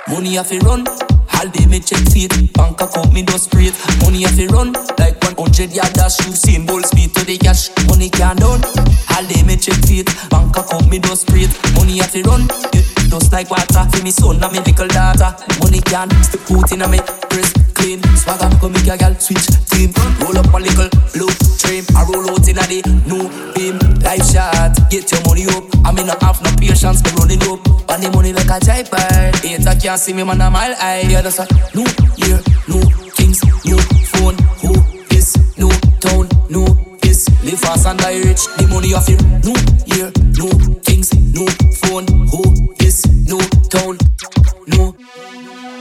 Money 0.09 0.35
have 0.35 0.49
to 0.49 0.59
run. 0.61 0.87
All 0.89 1.49
day 1.55 1.67
me 1.67 1.79
check 1.81 2.03
feet. 2.11 2.33
Bank 2.55 2.81
account 2.81 3.13
me 3.13 3.23
just 3.23 3.45
spray. 3.45 3.71
Money 4.03 4.23
have 4.23 4.37
to 4.37 4.47
run. 4.49 4.73
Like 4.99 5.22
100 5.43 5.75
yard 5.75 5.93
dash. 5.95 6.23
You 6.23 6.33
seen 6.39 6.67
ball 6.67 6.83
speed 6.87 7.11
to 7.19 7.27
the 7.27 7.35
cash. 7.37 7.75
Money 7.91 8.09
can't 8.11 8.39
done. 8.39 8.63
All 9.11 9.27
day 9.27 9.43
me 9.43 9.59
check 9.59 9.75
feet. 9.91 10.07
Bank 10.31 10.55
account 10.55 10.87
me 10.87 11.03
spray 11.19 11.51
it. 11.51 11.53
Money 11.75 11.99
have 11.99 12.15
to 12.15 12.23
run. 12.23 12.47
Just 13.11 13.35
like 13.35 13.51
water. 13.51 13.83
For 13.91 14.03
me 14.07 14.15
son 14.15 14.39
and 14.39 14.53
me 14.55 14.63
little 14.63 14.87
daughter. 14.87 15.35
Money 15.59 15.83
can't 15.83 16.15
stick 16.23 16.47
put 16.47 16.71
in 16.71 16.83
a 16.83 16.87
me 16.87 17.03
press 17.27 17.51
clean. 17.75 17.99
Swagger 18.15 18.55
come 18.63 18.71
make 18.71 18.87
a 18.87 18.95
girl 18.95 19.19
switch 19.19 19.51
team. 19.67 19.91
Roll 20.23 20.39
up 20.39 20.47
a 20.55 20.59
little 20.63 20.87
blue 21.11 21.33
trim. 21.59 21.83
I 21.99 22.07
roll 22.07 22.31
out 22.31 22.47
in 22.47 22.63
a 22.63 22.65
the 22.71 22.79
new 23.11 23.27
beam. 23.59 23.83
Life 23.99 24.23
shot. 24.31 24.79
Get 24.95 25.11
your 25.11 25.27
money 25.27 25.51
up. 25.51 25.67
I 25.83 25.91
mean 25.91 26.07
not 26.07 26.23
have 26.23 26.39
no 26.39 26.55
patience. 26.55 27.03
Me 27.03 27.11
running 27.19 27.43
up. 27.51 27.67
On 27.91 27.99
the 27.99 28.15
money 28.15 28.31
like 28.31 28.47
a 28.47 28.63
jiper. 28.63 29.35
Hater 29.43 29.75
can't 29.75 29.99
see 29.99 30.15
me 30.15 30.23
man 30.23 30.39
a 30.39 30.47
mile 30.47 30.75
high. 30.79 31.03
Yeah, 31.03 31.21
that's 31.21 31.43
a 31.43 31.51
new 31.75 31.89
year, 32.23 32.39
new 32.71 32.87
things, 33.19 33.43
new 33.67 33.79
phone. 34.15 34.39
Who 34.63 34.92
is 35.23 35.37
new 35.57 35.71
town? 36.01 36.29
New 36.51 36.67
this 37.01 37.29
live 37.45 37.61
fast 37.61 37.87
and 37.87 37.99
die 37.99 38.19
rich. 38.27 38.43
The 38.59 38.67
money 38.69 38.95
off 38.95 39.07
here. 39.07 39.23
New 39.47 39.57
year, 39.95 40.11
new 40.39 40.51
things, 40.83 41.15
new 41.15 41.47
phone. 41.81 42.07
Who 42.33 42.43
is 42.83 43.07
new 43.31 43.43
town? 43.71 43.99
New 44.67 44.95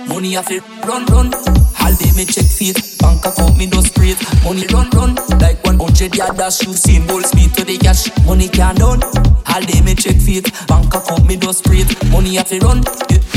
money 0.08 0.38
off 0.38 0.48
here. 0.48 0.62
Run, 0.86 1.06
run. 1.14 1.34
All 1.82 1.94
day 1.98 2.12
me 2.16 2.26
check 2.26 2.46
feet. 2.46 2.78
Bank 3.00 3.26
account 3.26 3.58
me 3.58 3.66
no 3.66 3.82
straight. 3.82 4.20
Money 4.44 4.66
run, 4.74 4.90
run. 4.92 5.16
Like 5.42 5.64
100 5.66 6.16
yard 6.16 6.38
dash. 6.38 6.62
You 6.62 6.74
seen 6.74 7.08
gold 7.08 7.26
speed 7.26 7.54
to 7.56 7.66
the 7.66 7.78
cash. 7.78 8.10
Money 8.26 8.48
can't 8.48 8.78
done. 8.78 9.02
All 9.04 9.62
day 9.62 9.82
me 9.82 9.96
check 9.96 10.18
feet. 10.18 10.52
Bank 10.68 10.94
account 10.94 11.26
me 11.26 11.38
no 11.38 11.52
straight. 11.52 11.90
Money 12.12 12.36
have 12.36 12.50
to 12.50 12.60
run. 12.60 12.84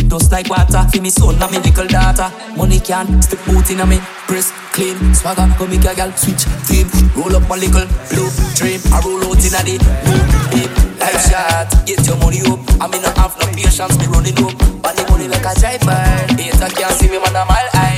Just 0.09 0.33
like 0.33 0.49
water. 0.49 0.83
For 0.93 1.01
me 1.01 1.11
son 1.11 1.41
and 1.41 1.51
me 1.51 1.59
little 1.59 1.87
daughter. 1.87 2.31
Money 2.57 2.81
can 2.81 3.23
stick 3.23 3.41
boot 3.47 3.71
in 3.71 3.83
me. 3.89 3.99
Press 4.27 4.53
clean. 4.73 4.97
Swagger. 5.15 5.49
Come 5.59 5.71
make 5.71 5.85
a 5.85 5.95
gal 5.95 6.13
switch 6.13 6.45
team. 6.67 6.89
Roll 7.17 7.37
up 7.37 7.49
a 7.51 7.55
little 7.55 7.87
blue 8.11 8.31
dream. 8.55 8.81
I 8.93 9.01
roll 9.05 9.25
out 9.25 9.45
in 9.45 9.55
a 9.55 9.63
day. 9.65 9.79
New 10.07 10.23
deep. 10.53 10.71
Life 11.01 11.21
shot. 11.29 11.71
Get 11.87 12.07
your 12.07 12.17
money 12.19 12.41
up. 12.47 12.61
I 12.81 12.89
mean 12.89 13.03
not 13.03 13.17
have 13.19 13.37
no 13.41 13.47
patience. 13.53 13.99
Me 13.99 14.07
running 14.07 14.39
up. 14.45 14.55
But 14.83 14.97
the 14.97 15.07
money 15.11 15.29
like 15.29 15.45
a 15.45 15.53
driver. 15.59 15.99
Hater 16.37 16.71
can't 16.75 16.95
see 16.95 17.09
me 17.09 17.19
man 17.19 17.37
a 17.37 17.45
mile 17.45 17.71
high. 17.73 17.94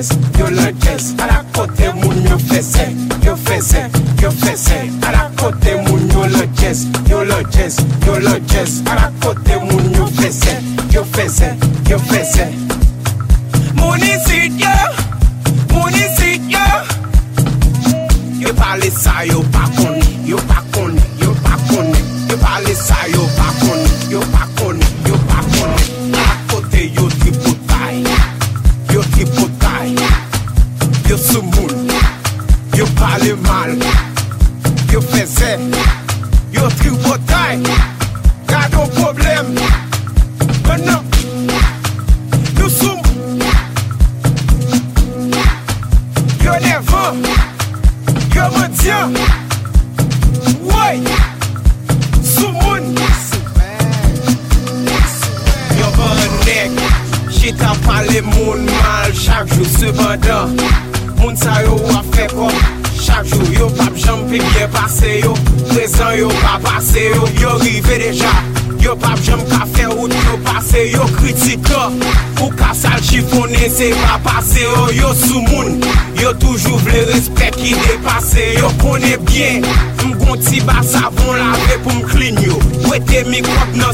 lantes, 0.00 0.38
yo 0.38 0.50
lantes 0.50 1.14
Alakote 1.18 1.92
moun 1.94 2.24
yo 2.24 2.38
fese, 2.38 2.94
yo 3.22 3.36
fese, 3.36 3.90
yo 4.22 4.30
fese 4.30 4.90
Alakote 5.06 5.76
moun 5.86 6.08
yo 6.10 6.26
lantes, 6.26 6.86
yo 7.08 7.24
lantes, 7.24 7.76
yo 8.06 8.18
lantes 8.18 8.82
Alakote 8.86 9.56
moun 9.58 9.92
yo 9.94 10.06
fese, 10.06 10.58
yo 10.90 11.04
fese, 11.04 11.56
yo 11.88 11.98
fese 11.98 12.48
Mouni 13.74 14.18
sit 14.26 14.52
yo, 14.58 14.70
mouni 15.68 16.04
sit 16.16 16.42
yo 16.48 16.60
Yo 18.38 18.54
pale 18.54 18.90
sa 18.90 19.24
yo 19.24 19.42
pa 19.52 19.68
koni, 19.76 20.20
yo 20.24 20.36
pa 20.48 20.62
koni, 20.72 21.02
yo 21.20 21.34
pa 21.42 21.56
koni 21.68 21.98
Yo 22.28 22.36
pale 22.38 22.74
sa 22.74 23.06
yo 23.08 23.29
Ki 80.60 80.66
ba 80.66 80.82
savon 80.84 81.38
lave 81.38 81.76
pou 81.80 81.94
m 81.94 82.00
klin 82.04 82.36
yo 82.44 82.58
Wete 82.90 83.22
mikrop 83.30 83.76
nan 83.80 83.89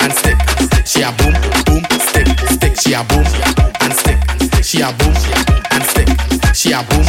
and 0.00 0.12
stick. 0.12 0.38
She 0.86 1.02
a 1.02 1.12
boom 1.12 1.34
boom 1.66 1.84
stick 2.00 2.28
stick. 2.58 2.74
She 2.80 2.94
a 2.94 3.02
boom 3.04 3.24
and 3.80 3.94
stick. 3.94 4.18
She 4.62 4.80
a 4.80 4.92
boom 4.92 5.14
and 5.70 5.84
stick. 5.84 6.08
She 6.54 6.72
a 6.72 6.82
boom 6.82 7.04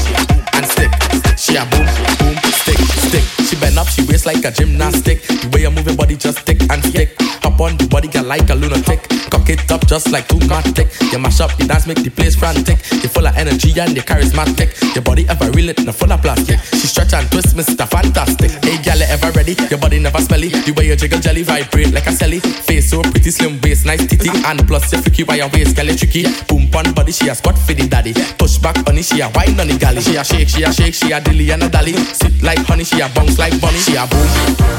and 0.54 0.66
stick. 0.66 0.92
She 1.38 1.56
a 1.56 1.66
boom 1.66 1.86
boom 2.20 2.36
stick 2.52 2.80
stick. 3.10 3.24
She 3.48 3.56
bend 3.56 3.78
up, 3.78 3.88
she 3.88 4.04
waist 4.04 4.26
like 4.26 4.44
a 4.46 4.52
gymnastic. 4.52 5.22
The 5.24 5.50
way 5.54 5.62
you 5.62 5.72
move 5.72 5.86
your 5.86 5.96
body 5.96 6.16
just 6.16 6.40
stick 6.40 6.62
and 6.70 6.84
stick. 6.86 7.16
On 7.60 7.76
the 7.76 7.88
body, 7.88 8.08
girl 8.08 8.24
like 8.24 8.50
a 8.50 8.56
lunatic. 8.56 9.04
Cock 9.30 9.50
it 9.50 9.70
up 9.70 9.86
just 9.86 10.12
like 10.12 10.28
Tumatic. 10.30 10.88
You 11.12 11.20
mash 11.20 11.42
up 11.42 11.52
the 11.58 11.68
dance, 11.68 11.86
make 11.86 12.02
the 12.02 12.10
place 12.10 12.34
frantic. 12.34 12.80
You 13.04 13.10
full 13.12 13.28
of 13.28 13.36
energy 13.36 13.76
and 13.78 13.92
you 13.94 14.02
charismatic. 14.02 14.72
Your 14.96 15.04
body 15.04 15.28
ever 15.28 15.52
real 15.52 15.68
it, 15.68 15.78
full 15.92 16.12
of 16.12 16.22
plastic. 16.22 16.58
She 16.80 16.88
stretch 16.88 17.14
and 17.14 17.30
twist, 17.30 17.60
Mr. 17.60 17.84
Fantastic. 17.84 18.52
Hey, 18.64 18.80
you 18.80 19.06
ever 19.12 19.32
ready? 19.36 19.60
Your 19.70 19.78
body 19.78 20.00
never 20.00 20.20
smelly. 20.20 20.48
The 20.48 20.72
way 20.72 20.88
you 20.88 20.96
jiggle 20.96 21.20
jelly 21.20 21.44
vibrate 21.44 21.92
like 21.92 22.08
a 22.08 22.16
celly. 22.16 22.40
Face 22.40 22.90
so 22.90 23.02
pretty, 23.02 23.30
slim 23.30 23.60
waist, 23.62 23.86
nice 23.86 24.08
titty. 24.08 24.32
And 24.48 24.66
plus, 24.66 24.92
you 24.94 25.02
freaky 25.02 25.24
by 25.24 25.36
your 25.36 25.50
waist, 25.52 25.76
girl, 25.76 25.92
you 25.92 25.98
tricky. 26.00 26.24
Boom, 26.48 26.72
pon 26.72 26.94
body, 26.94 27.12
she 27.12 27.28
a 27.28 27.36
spot 27.36 27.60
for 27.60 27.74
the 27.74 27.88
daddy. 27.88 28.14
Push 28.40 28.58
back, 28.60 28.78
honey, 28.88 29.04
she 29.04 29.20
a 29.20 29.28
wine 29.36 29.60
on 29.60 29.68
the 29.68 29.78
galley. 29.78 30.00
She 30.00 30.16
a 30.16 30.24
shake, 30.24 30.48
she 30.48 30.64
a 30.64 30.72
shake, 30.72 30.94
she 30.94 31.12
a 31.12 31.20
dilly 31.20 31.52
and 31.52 31.64
a 31.64 31.68
dally. 31.68 31.92
Sit 32.16 32.42
like 32.42 32.64
honey, 32.66 32.86
she 32.86 33.02
a 33.02 33.10
bounce 33.10 33.38
like 33.38 33.60
bunny. 33.60 33.80
She 33.84 34.00
a 34.00 34.08
boom 34.08 34.24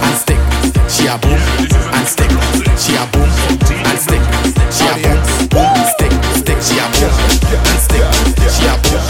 and 0.00 0.16
stick. 0.16 0.40
She 0.88 1.06
a 1.06 1.18
boom 1.20 1.36
and 1.36 2.08
stick. 2.08 2.69
She 2.80 2.96
a 2.96 3.04
boom 3.12 3.28
and 3.28 3.98
stick. 4.00 4.24
She 4.72 4.88
a 4.88 4.94
boom, 5.04 5.20
boom, 5.52 5.84
stick, 5.92 6.12
stick. 6.40 6.58
She 6.64 6.80
a 6.80 6.88
boom 6.96 7.12
and 7.12 7.80
stick. 7.84 8.04
She 8.48 8.64
a 8.64 8.74
boom 8.80 9.04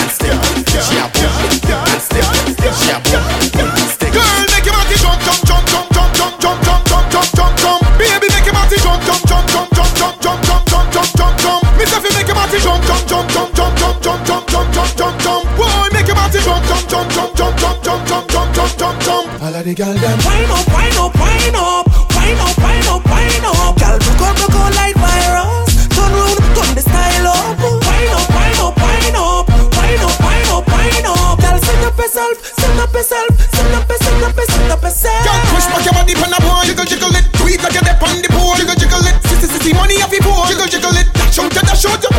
and 0.00 0.08
stick. 0.08 0.32
She 0.80 0.96
a 0.96 1.04
boom 1.12 1.28
and 1.68 2.00
stick. 2.00 2.24
She 2.80 2.90
a 2.90 2.98
boom 3.04 3.20
and 3.60 3.90
stick. 3.92 4.12
Girl, 4.16 4.40
make 4.48 4.64
your 4.64 4.72
body 4.72 4.96
jump, 4.96 5.20
jump, 5.20 5.40
jump, 5.44 5.68
jump, 5.68 5.86
jump, 5.92 6.10
jump, 6.16 6.40
jump, 6.40 6.58
jump, 6.64 6.82
jump, 6.88 7.06
jump, 7.12 7.28
jump, 7.36 7.52
jump. 7.60 7.80
Baby, 8.00 8.26
make 8.32 8.46
your 8.48 8.56
body 8.56 8.76
jump, 8.80 9.00
jump, 9.04 9.22
jump, 9.28 9.44
jump, 9.52 9.68
jump, 9.76 9.92
jump, 10.00 10.16
jump, 10.24 10.40
jump, 10.40 10.64
jump, 10.70 10.88
jump, 10.90 11.10
jump, 11.12 11.34
jump. 11.44 11.60
Me 11.76 11.84
say 11.84 12.00
fi 12.00 12.08
make 12.16 12.24
your 12.24 12.36
body 12.40 12.58
jump, 12.64 12.80
jump, 12.88 13.04
jump, 13.04 13.26
jump, 13.28 13.52
jump, 13.52 13.74
jump, 13.76 14.00
jump, 14.00 14.20
jump, 14.24 14.44
jump, 14.48 14.72
jump, 14.72 14.90
jump, 14.96 15.14
jump. 15.20 15.44
Boy, 15.60 15.92
make 15.92 16.08
your 16.08 16.16
body 16.16 16.40
jump, 16.40 16.64
jump, 16.64 16.84
jump, 16.88 17.08
jump, 17.12 17.36
jump, 17.36 17.54
jump, 17.60 17.84
jump, 17.84 18.00
jump, 18.08 18.24
jump, 18.32 18.54
jump, 18.56 18.72
jump, 18.80 18.96
jump. 19.04 19.42
All 19.44 19.54
of 19.54 19.64
the 19.64 19.74
girl 19.76 19.92
them 19.92 20.18
Wind 20.24 20.50
up, 20.56 20.66
wind 20.72 20.96
up, 20.96 21.12
wind 21.20 21.56
up, 21.56 21.56
wind 21.56 21.56
up, 21.56 21.84
wind 22.16 22.40
up, 22.40 22.58
wind 22.64 22.88
up. 22.88 22.99
yourself, 32.20 32.36
sing 32.60 32.78
up 32.80 32.92
yourself, 32.92 33.32
sing 33.54 33.72
up 33.74 33.88
yourself, 33.88 34.04
sing 34.04 34.24
up 34.24 34.36
yourself, 34.36 34.60
sing 34.60 34.70
up 34.70 34.82
yourself. 34.82 35.24
Girl, 35.24 35.40
push 35.52 35.66
back 35.72 35.84
your 35.84 35.94
body 35.96 36.14
on 36.20 36.30
the 36.30 36.40
boy, 36.44 36.62
jiggle 36.68 36.84
jiggle 36.84 37.16
it, 37.16 37.26
tweet 37.40 37.60
like 37.62 37.76
a 37.76 37.80
dip 37.80 38.02
on 38.02 38.20
the 38.20 38.28
pool, 38.28 38.54
jiggle 38.56 38.76
jiggle 38.76 39.06
it, 39.08 39.16
sissy 39.24 39.48
sissy 39.48 39.72
money 39.72 39.96
off 40.04 40.12
your 40.12 40.22
pool, 40.22 40.44
jiggle 40.46 40.68
jiggle 40.68 40.96
it, 41.00 41.08
dash 41.16 41.38
out 41.40 41.54
ya 41.54 41.62
dash 41.64 41.86
out 41.86 42.02
ya. 42.04 42.10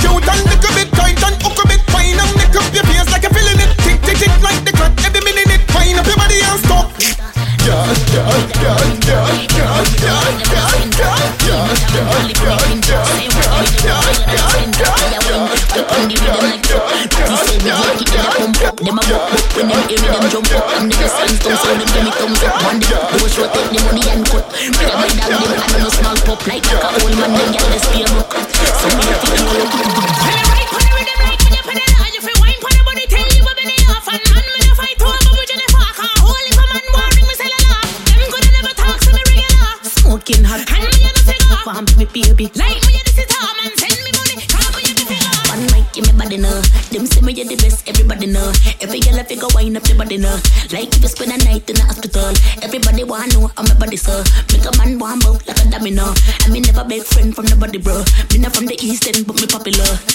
Cute 0.00 0.28
and 0.28 0.42
look 0.48 0.64
a 0.64 0.70
bit 0.72 0.88
tight 0.96 1.20
and 1.20 1.36
hook 1.42 1.58
a 1.60 1.64
bit 1.68 1.82
fine 1.92 2.16
and 2.16 2.32
make 2.36 2.56
up 2.56 2.68
your 2.72 2.84
face 2.88 3.08
like 3.12 3.24
you're 3.24 3.34
feeling 3.36 3.60
it, 3.60 3.70
tick 3.84 4.00
tick 4.00 4.16
tick 4.16 4.34
like 4.40 4.60
the 4.64 4.72
clock 4.72 4.96
every 5.04 5.20
minute 5.20 5.50
it, 5.50 5.62
fine 5.68 5.98
up 5.98 6.06
your 6.08 6.16
body 6.16 6.40
and 6.40 6.60
stop. 6.64 6.88
Yeah, 7.62 7.78
yeah, 8.16 8.32
yeah, 8.58 8.80
yeah, 9.06 9.28
yeah, 9.54 9.84
yeah, 10.02 10.24
yeah, 10.50 10.72
yeah, 10.72 11.20
yeah, 11.46 11.68
yeah, 12.42 12.80
yeah. 12.88 13.01
them 18.92 19.00
a 19.00 19.04
book. 19.08 19.56
When 19.56 19.68
them 19.68 19.88
hear 19.88 20.00
them 20.00 20.24
jump 20.28 20.52
up, 20.52 20.68
them 20.68 20.88
never 20.88 21.08
signs 21.08 21.38
down, 21.40 21.56
so 21.56 21.68
them 21.72 21.88
give 21.92 22.04
me 22.04 22.12
thumbs 22.12 22.42
up. 22.44 22.62
One 22.64 22.78
day, 22.80 22.92
do 22.92 23.24
a 23.24 23.28
show, 23.28 23.48
take 23.48 23.70
the 23.72 23.78
money 23.88 24.04
and 24.12 24.24
cut. 24.28 24.44
Bring 24.52 24.88
my 24.88 24.96
bed 25.00 25.16
down, 25.16 25.40
them 25.40 25.72
and 25.72 25.82
no 25.82 25.88
small 25.88 26.16
pop 26.28 26.40
like 26.46 26.66
a 26.68 26.76
old 27.00 27.14
man, 27.16 27.32
them 27.32 27.48
get 27.52 27.64
the 27.72 27.78
spear 27.80 28.08
rock. 28.12 28.32
Some 28.36 28.92
people 28.92 29.16
think 29.22 29.61
from 57.34 57.46
the 57.46 57.56
body, 57.56 57.78
bro. 57.78 58.04
Me 58.32 58.38
not 58.38 58.54
from 58.54 58.66
the 58.66 58.76
east 58.82 59.06
end, 59.06 59.26
but 59.26 59.36
me 59.40 59.46
popular. 59.46 60.11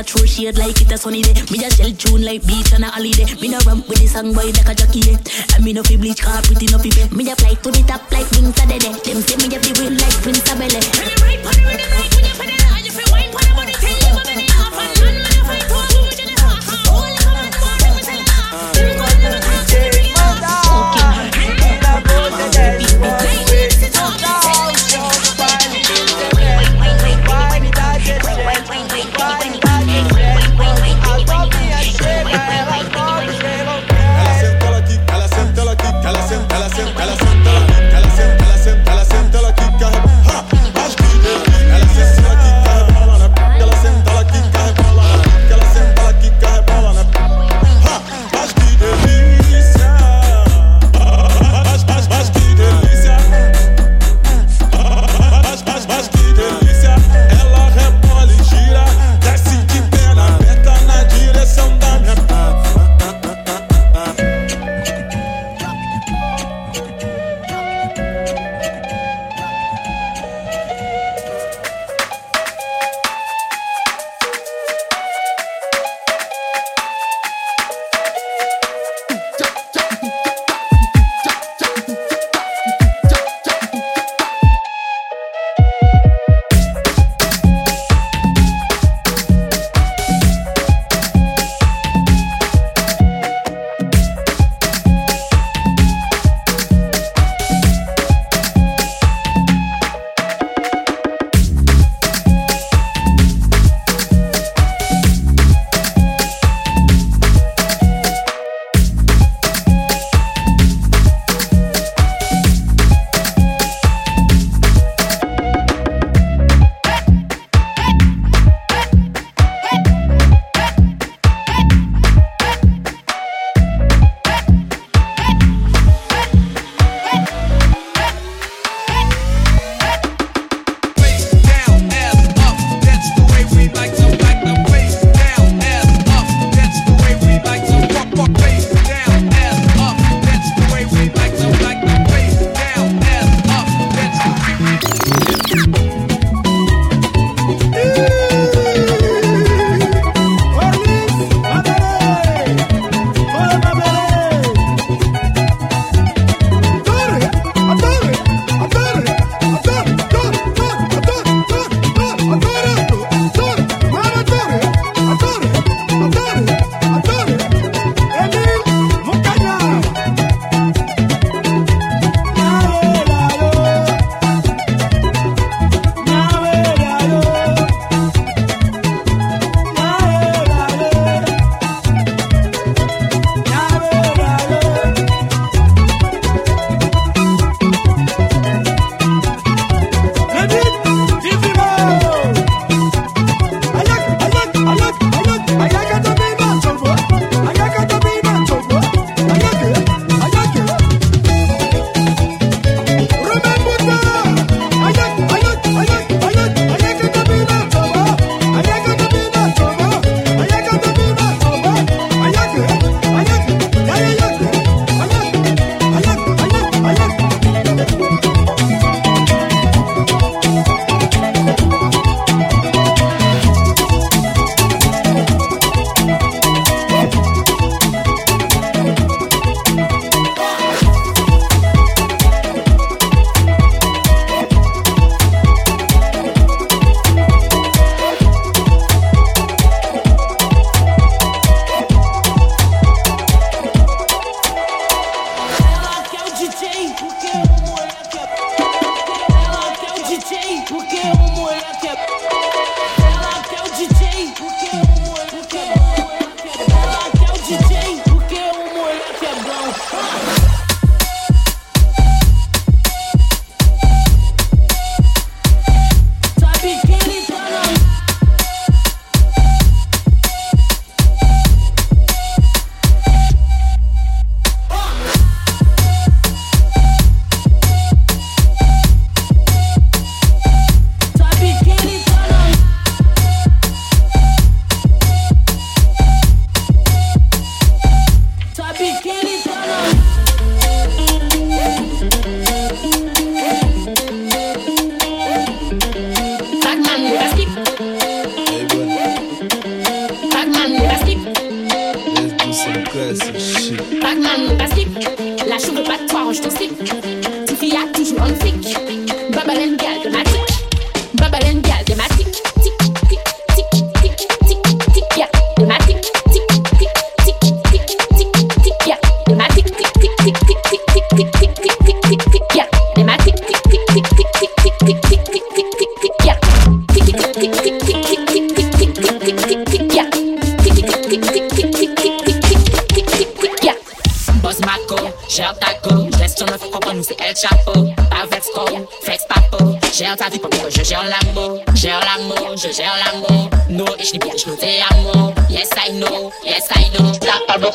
a 0.00 0.02
throw 0.02 0.24
shade 0.24 0.56
like 0.56 0.80
it 0.80 0.92
a 0.92 0.96
sunny 0.96 1.20
day. 1.22 1.34
Me 1.52 1.58
just 1.58 1.76
shell 1.76 1.92
tune 1.92 2.22
like 2.22 2.46
beach 2.46 2.72
on 2.72 2.84
a 2.84 2.90
holiday. 2.90 3.26
Me 3.40 3.48
no 3.48 3.58
ramp 3.66 3.86
with 3.88 4.00
the 4.00 4.06
song 4.06 4.32
boy 4.32 4.48
like 4.56 4.68
a 4.68 4.74
jockey. 4.74 5.00
Yeah. 5.04 5.18
And 5.54 5.64
me 5.64 5.72
no 5.72 5.82
fi 5.82 5.96
bleach 5.96 6.22
car 6.22 6.40
pretty 6.42 6.66
no 6.72 6.78
fi. 6.78 6.90
Me 7.14 7.30
a 7.30 7.36
fly 7.36 7.54
to 7.54 7.70
the 7.70 7.84
top 7.86 8.10
like 8.10 8.30
Winter 8.32 8.66
day. 8.66 8.78
Them 8.80 9.20
say 9.20 9.36
me 9.36 9.54
a 9.54 9.60
fi 9.60 9.70
win 9.80 9.96
like 9.98 10.16
Prince 10.24 10.48
Abele. 10.48 10.80
Right, 11.20 11.44
right. 11.44 11.99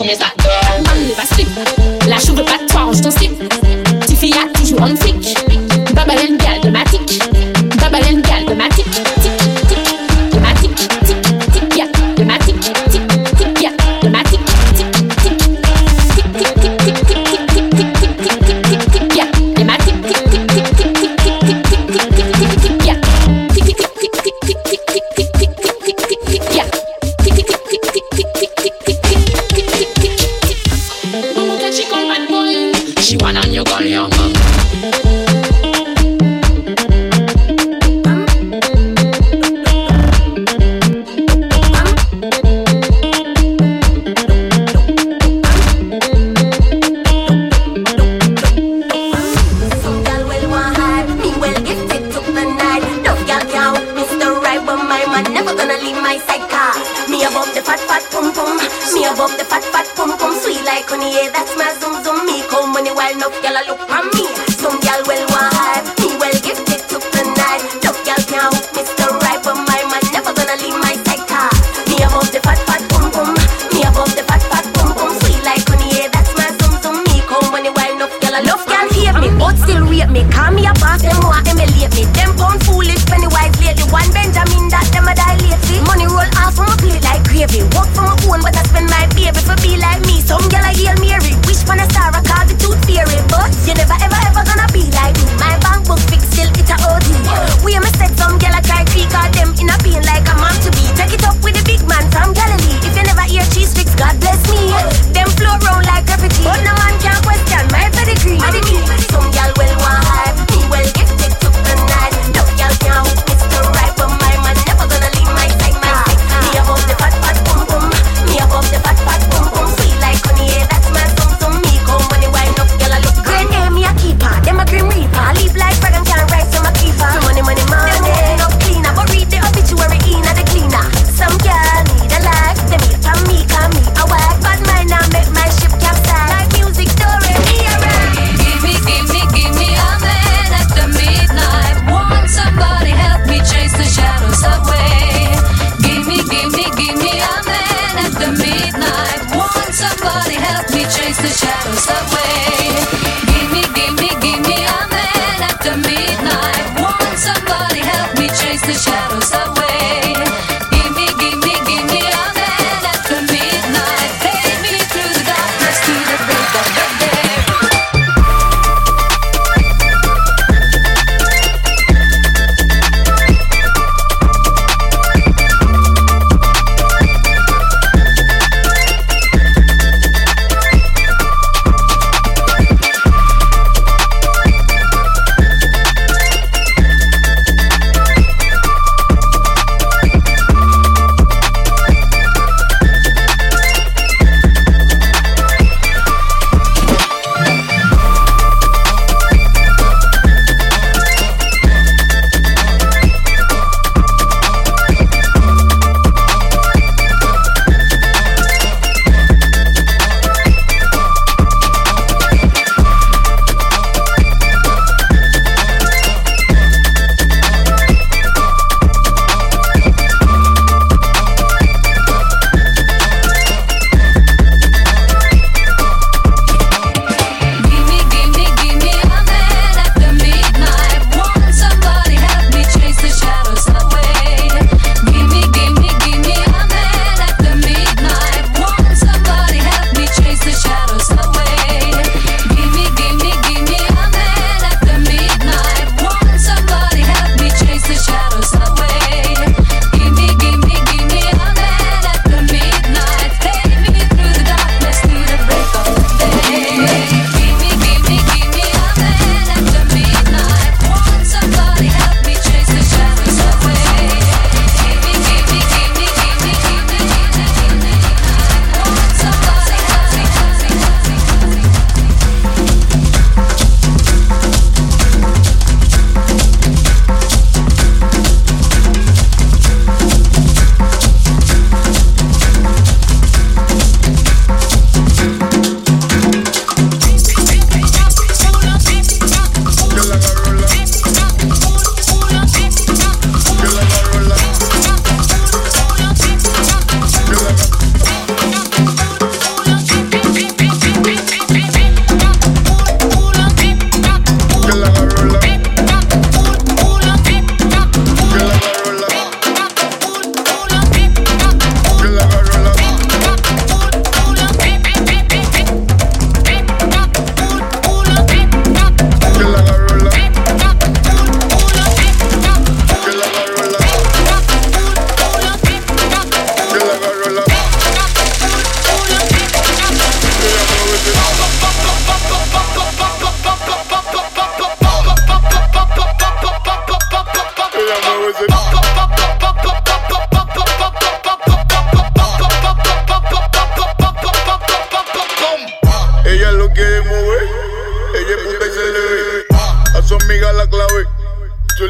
con 0.05 0.44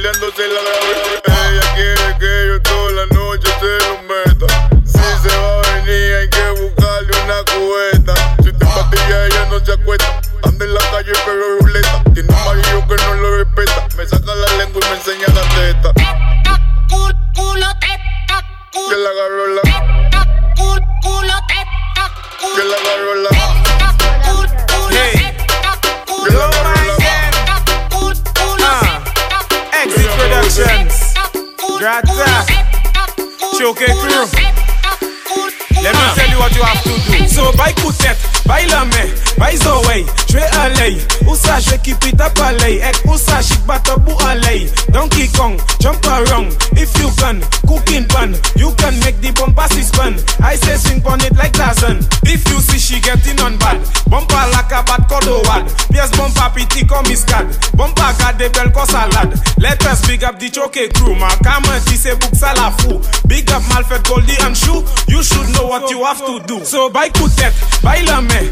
Chuleándose 0.06 0.48
la 0.50 0.62
grave. 0.62 1.50
Ella 1.50 1.66
quiere 1.74 2.18
que 2.20 2.25
Up 41.88 42.40
aller. 42.42 42.82
Ek, 42.82 43.04
ça, 43.18 43.42
chic 43.44 43.62
bata 43.68 43.96
bou 43.98 44.18
aller. 44.26 44.68
Donkey 44.90 45.28
Kong, 45.38 45.56
jump 45.86 46.04
around. 46.08 46.50
If 46.74 46.90
you 46.98 47.14
can, 47.22 47.46
Cooking 47.70 48.06
pan. 48.10 48.34
You 48.58 48.74
can 48.78 48.98
make 49.06 49.22
the 49.22 49.30
bumper 49.38 49.70
spin. 49.70 50.18
I 50.42 50.56
say 50.56 50.78
swing 50.78 51.06
on 51.06 51.22
it 51.22 51.38
like 51.38 51.54
Tarzan. 51.54 52.02
If 52.26 52.42
you 52.50 52.58
see 52.62 52.82
she 52.82 52.98
getting 53.02 53.38
on 53.42 53.58
bad, 53.58 53.82
bumper 54.10 54.42
like 54.54 54.74
a 54.74 54.82
bad 54.82 55.06
cordowad. 55.06 55.70
Pièce 55.94 56.14
bumper 56.18 56.50
piti 56.54 56.86
comme 56.86 57.06
iscad. 57.10 57.46
Bumper 57.78 58.14
garde 58.18 58.50
belle 58.54 58.72
comme 58.74 58.90
salade. 58.90 59.38
Let 59.58 59.86
us 59.86 60.02
big 60.08 60.24
up 60.24 60.40
the 60.40 60.50
choke 60.50 60.82
crew. 60.94 61.16
Ma 61.16 61.30
kama 61.46 61.78
ti 61.86 61.98
se 61.98 62.14
book 62.18 62.34
ça 62.34 62.54
la 62.58 62.72
fou. 62.82 63.02
Big 63.28 63.50
up 63.52 63.62
Malfait 63.70 64.02
Goldie 64.08 64.38
and 64.42 64.56
Shoe. 64.56 64.82
You 65.08 65.22
should 65.22 65.50
know 65.54 65.68
what 65.68 65.90
you 65.90 66.04
have 66.04 66.22
to 66.26 66.40
do. 66.46 66.64
So 66.66 66.90
by 66.90 67.10
Koutet, 67.10 67.54
by 67.82 68.02
Lame, 68.06 68.50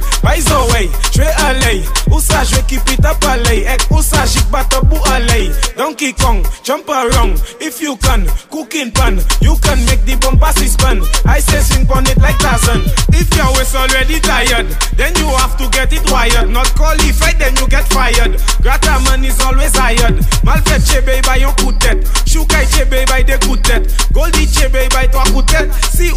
je 1.13 1.19
vais 1.21 1.33
aller. 1.45 1.83
Où 2.09 2.19
ça, 2.19 2.43
je 2.43 2.59
keep 2.67 2.87
it 2.89 3.05
up 3.05 3.23
aller. 3.25 3.65
Ek, 3.67 3.81
ça, 4.01 4.25
chic 4.25 4.45
bata 4.49 4.81
bou 4.81 4.97
aller. 5.11 5.51
Donkey 5.77 6.13
Kong, 6.13 6.43
jump 6.63 6.89
around. 6.89 7.22
If 7.61 7.81
you 7.81 7.95
can, 7.97 8.27
cooking 8.51 8.91
pan. 8.91 9.21
You 9.39 9.55
can 9.63 9.79
make 9.85 10.03
the 10.03 10.19
bumper 10.19 10.51
spin. 10.51 10.99
I 11.25 11.39
say 11.39 11.61
swing 11.63 11.87
on 11.91 12.03
it 12.07 12.17
like 12.19 12.37
Tarzan. 12.39 12.83
If 13.15 13.31
your 13.35 13.47
waist 13.55 13.75
already 13.75 14.19
tired, 14.19 14.67
then 14.99 15.15
you 15.15 15.27
have 15.39 15.55
to 15.57 15.69
get 15.71 15.93
it 15.93 16.03
wired. 16.11 16.49
Not 16.49 16.67
qualified, 16.75 17.39
then 17.39 17.55
you 17.55 17.67
get 17.67 17.87
fired. 17.87 18.35
Grata 18.61 18.99
man 19.07 19.23
is 19.23 19.39
always 19.39 19.75
hired. 19.75 20.19
Malfait 20.43 20.83
chebe 20.83 21.23
by 21.23 21.37
your 21.37 21.55
coutet. 21.55 22.03
Choukai 22.27 22.67
chebe 22.67 23.07
by 23.07 23.23
the 23.23 23.39
coutet. 23.39 23.87
Goldie 24.11 24.47
chebe 24.47 24.89
by 24.91 25.07
toi 25.07 25.23
coutet. 25.31 25.71
Si 25.95 26.11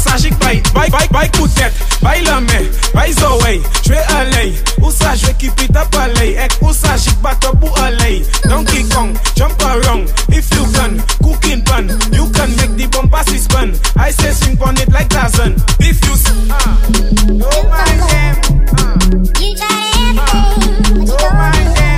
ça 0.00 0.16
chic 0.16 0.38
by 0.38 0.62
by 0.72 0.88
by 0.88 1.06
by 1.12 1.28
coutet. 1.28 1.72
By 2.00 2.20
lame, 2.22 2.70
by 2.94 3.12
ça, 4.96 5.14
je 5.14 5.32
keep 5.38 5.60
it 5.60 5.76
up 5.76 5.94
aller. 5.94 6.36
Ek 6.36 6.52
bateau 7.22 7.52
pour 7.60 7.78
aller. 7.80 8.22
Donkey 8.48 8.84
Kong, 8.90 9.16
jump 9.34 9.60
around. 9.62 10.08
If 10.28 10.45
you 10.52 10.64
can, 10.72 10.98
cook 11.22 11.44
in 11.50 11.62
pan. 11.62 11.88
You 12.12 12.30
can 12.32 12.50
make 12.56 12.74
the 12.76 12.88
bumper 12.92 13.22
spin. 13.38 13.74
I 13.96 14.10
say 14.10 14.32
swing 14.32 14.60
on 14.62 14.76
it 14.76 14.90
like 14.92 15.08
Tarzan. 15.08 15.54
If 15.80 16.04
you 16.04 16.14
ah, 16.50 16.78
no 17.28 17.50
mind 17.70 18.00
them. 18.10 18.36
You 21.00 21.95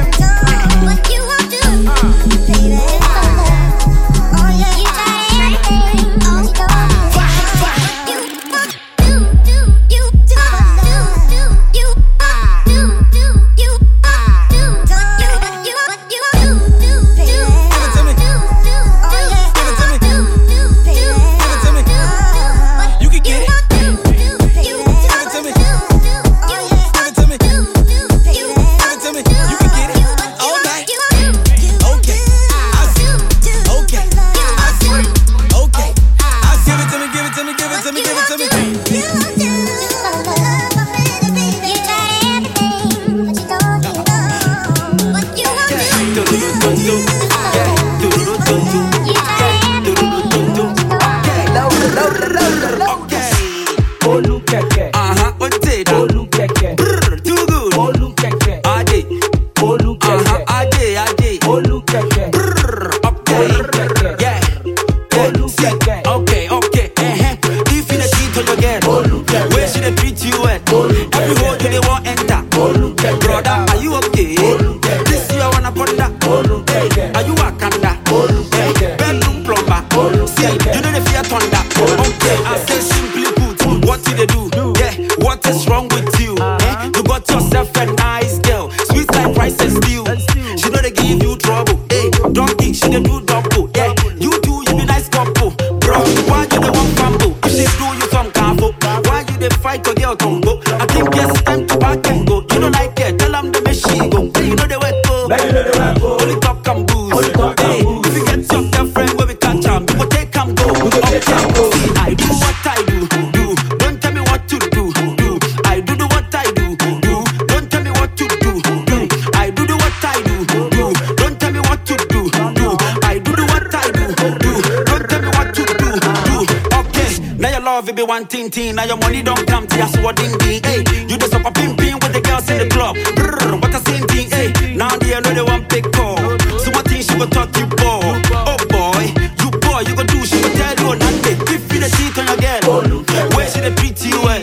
now 127.38 127.50
your 127.50 127.60
love 127.60 127.88
it 127.88 127.96
be 127.96 128.02
one 128.02 128.26
thing, 128.26 128.50
thing. 128.50 128.74
Now 128.74 128.84
your 128.84 128.96
money 128.98 129.22
don't 129.22 129.46
come 129.46 129.66
to 129.66 129.76
your 129.76 129.88
sword 129.88 130.16
ding 130.16 130.36
ding. 130.38 130.62
Hey, 130.62 130.82
you 131.08 131.16
just 131.18 131.34
up 131.34 131.46
a 131.46 131.50
ping 131.52 131.76
ping 131.76 131.94
with 131.94 132.12
the 132.12 132.20
girls 132.20 132.50
in 132.50 132.58
the 132.58 132.68
club. 132.68 132.96
Brr, 133.14 133.56
what 133.56 133.74
a 133.74 133.80
same 133.86 134.06
thing, 134.08 134.30
hey. 134.30 134.74
Now 134.74 134.96
they 134.96 135.14
know 135.20 135.32
they 135.34 135.42
want 135.42 135.68
big 135.68 135.90
call. 135.92 136.18
So 136.58 136.70
what 136.74 136.86
thing 136.88 137.02
she 137.02 137.14
go 137.16 137.26
talk 137.26 137.54
you 137.56 137.66
boy? 137.66 138.18
Oh 138.34 138.58
boy, 138.68 139.14
you 139.38 139.50
boy, 139.54 139.80
you 139.86 139.94
go 139.94 140.04
do 140.04 140.26
she 140.26 140.42
go 140.42 140.50
tell 140.58 140.74
you 140.82 140.88
oh, 140.90 140.94
nothing. 140.98 141.38
If 141.54 141.62
you 141.72 141.78
the 141.80 141.88
cheat 141.94 142.18
on 142.18 142.26
your 142.26 142.38
girl, 142.42 143.06
where 143.36 143.48
she 143.48 143.60
treat 143.78 143.98
you 144.04 144.18
well? 144.18 144.42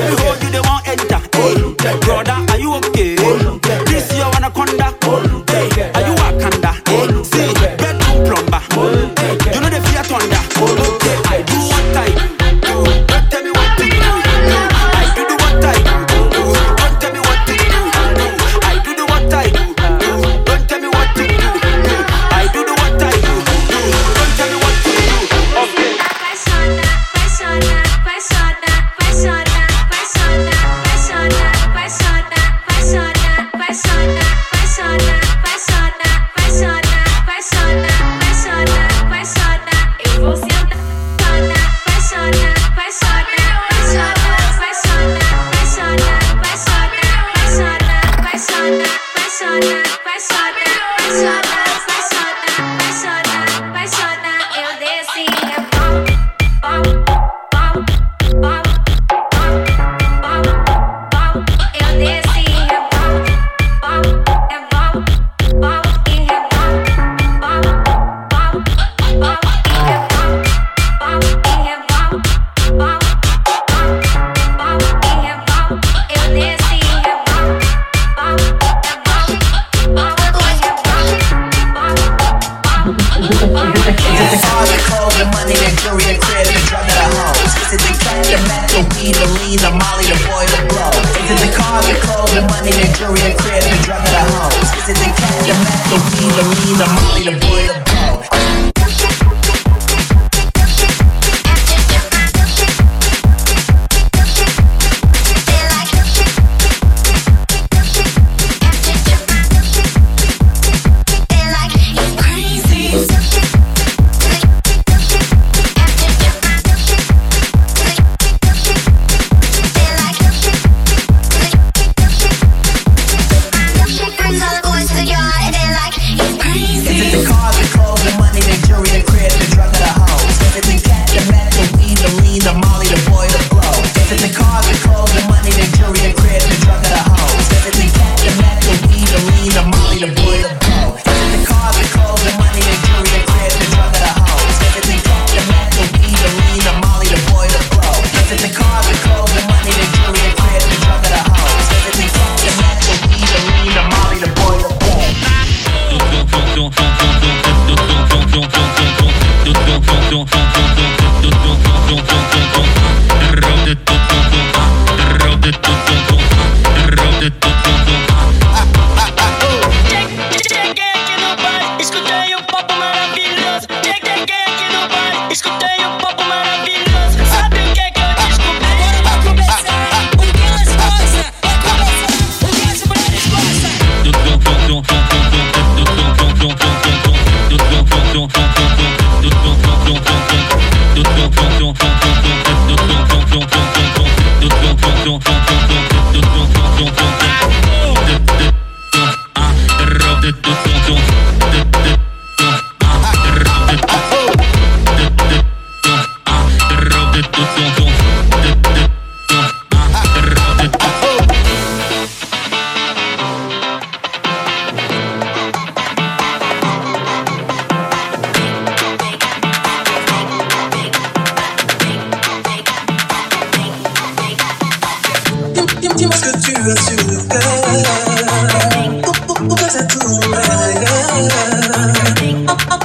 Every 0.00 0.16
hole 0.24 0.39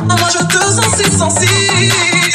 Moi 0.07 0.29
je 0.29 0.39
te 0.45 0.59
sens 0.73 0.95
si 0.97 1.17
sensible. 1.17 2.34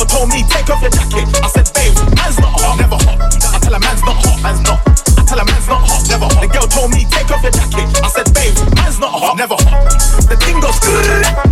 Girl 0.00 0.06
told 0.06 0.28
me 0.30 0.42
take 0.48 0.70
off 0.70 0.80
your 0.80 0.90
jacket. 0.90 1.28
I 1.44 1.48
said, 1.48 1.68
babe, 1.74 1.92
man's 2.16 2.38
not 2.40 2.56
hot, 2.56 2.78
never 2.80 2.96
hot. 2.96 3.20
I 3.52 3.58
tell 3.60 3.74
a 3.74 3.80
man's 3.80 4.02
not 4.02 4.16
hot, 4.16 4.40
man's 4.42 4.62
not. 4.64 4.80
I 5.18 5.24
tell 5.28 5.38
a 5.38 5.44
man's 5.44 5.68
not 5.68 5.84
hot, 5.84 6.08
never 6.08 6.24
hot. 6.24 6.40
The 6.40 6.48
girl 6.48 6.68
told 6.68 6.90
me 6.90 7.04
take 7.10 7.30
off 7.30 7.42
your 7.42 7.52
jacket. 7.52 7.84
I 8.00 8.08
said, 8.08 8.32
babe, 8.32 8.56
man's 8.76 8.98
not 8.98 9.12
hot, 9.12 9.36
never 9.36 9.56
hot. 9.60 9.84
The 10.24 10.36
thing 10.40 10.60
goes 10.60 10.80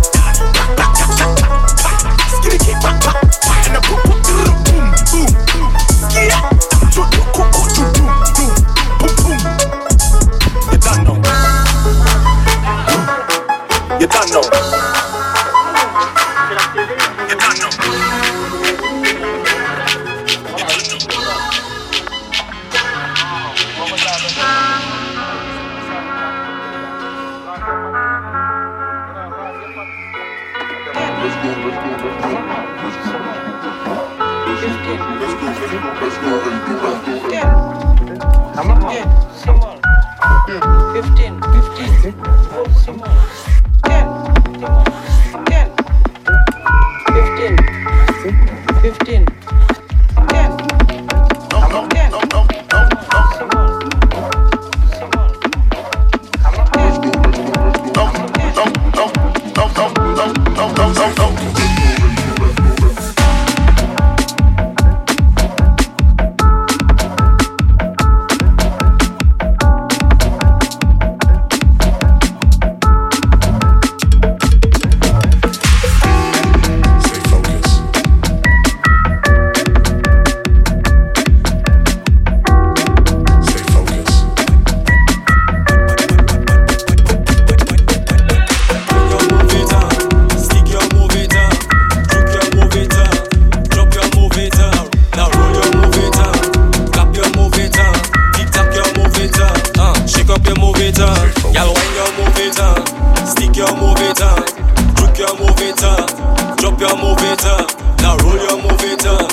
move 107.19 107.31
it 107.33 107.45
on, 107.45 107.67
now 107.99 108.15
roll 108.23 108.37
your 108.37 108.57
move 108.63 108.83
it 108.83 109.05
on, 109.05 109.27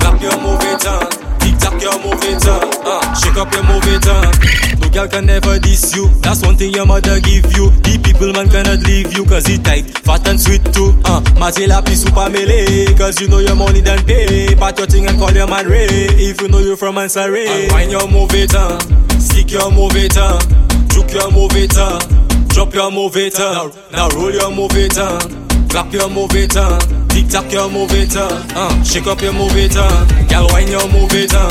clap 0.00 0.20
your 0.20 0.36
move 0.40 0.60
it 0.62 0.86
on, 0.86 1.08
tick 1.40 1.56
tock 1.58 1.80
your 1.80 1.96
move 2.04 2.22
it 2.24 2.46
on, 2.46 2.64
uh, 2.84 3.14
shake 3.14 3.36
up 3.36 3.52
your 3.52 3.62
move 3.64 3.84
it 3.86 4.06
on. 4.08 4.80
No 4.80 4.88
girl 4.90 5.08
can 5.08 5.26
never 5.26 5.58
diss 5.58 5.94
you, 5.94 6.08
that's 6.20 6.42
one 6.42 6.56
thing 6.56 6.72
your 6.72 6.86
mother 6.86 7.20
give 7.20 7.44
you. 7.56 7.70
The 7.70 8.00
people 8.02 8.32
man 8.32 8.48
cannot 8.48 8.80
leave 8.84 9.12
you, 9.16 9.24
cause 9.24 9.48
it 9.48 9.64
tight, 9.64 9.88
fat 10.04 10.26
and 10.28 10.40
sweet 10.40 10.64
too. 10.72 10.92
Uh, 11.04 11.20
Mazila 11.40 11.84
pi 11.84 11.94
super 11.94 12.28
melee, 12.30 12.92
cause 12.96 13.20
you 13.20 13.28
know 13.28 13.38
your 13.38 13.56
money 13.56 13.80
done 13.82 14.04
pay. 14.04 14.54
Pat 14.56 14.78
your 14.78 14.86
thing 14.86 15.06
and 15.06 15.18
call 15.18 15.32
your 15.32 15.46
man 15.48 15.66
Ray, 15.66 15.86
if 16.20 16.40
you 16.40 16.48
know 16.48 16.58
you 16.58 16.76
from 16.76 16.96
Ansare. 16.96 17.46
And 17.46 17.72
wind 17.72 17.90
your 17.90 18.08
move 18.08 18.34
it 18.34 18.54
on. 18.54 18.80
Stick 19.20 19.50
your 19.52 19.70
move 19.70 19.96
it 19.96 20.16
on, 20.16 20.40
juke 20.88 21.12
your 21.12 21.30
move 21.30 21.52
it 21.56 21.76
on, 21.76 22.00
drop 22.48 22.72
your 22.74 22.90
move 22.90 23.16
it 23.16 23.38
on, 23.38 23.70
now 23.92 24.08
roll 24.16 24.32
your 24.32 24.50
move 24.50 24.72
it 24.74 24.96
on, 24.98 25.20
clap 25.68 25.92
your 25.92 26.08
move 26.08 26.34
it 26.34 26.56
on, 26.56 26.80
tock 27.30 27.52
your 27.52 27.70
move 27.70 27.92
it 27.92 28.16
on, 28.16 28.32
uh, 28.56 28.82
shake 28.82 29.06
up 29.06 29.20
your 29.22 29.32
move 29.32 29.56
it 29.56 29.76
on, 29.76 30.08
girl 30.26 30.46
wind 30.52 30.68
your 30.68 30.86
move 30.90 31.14
it 31.14 31.34
on, 31.34 31.50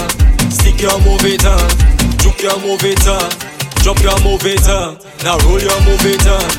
stick 0.52 0.82
your 0.82 1.00
move 1.08 1.24
it 1.24 1.46
on, 1.46 1.70
juke 2.20 2.42
your 2.44 2.60
move 2.60 2.84
it 2.84 3.08
on, 3.08 3.30
drop 3.80 4.00
your 4.04 4.20
move 4.24 4.46
it 4.46 4.68
on, 4.68 5.00
now 5.24 5.38
roll 5.48 5.60
your 5.60 5.80
move 5.88 6.04
it 6.04 6.28
on, 6.28 6.50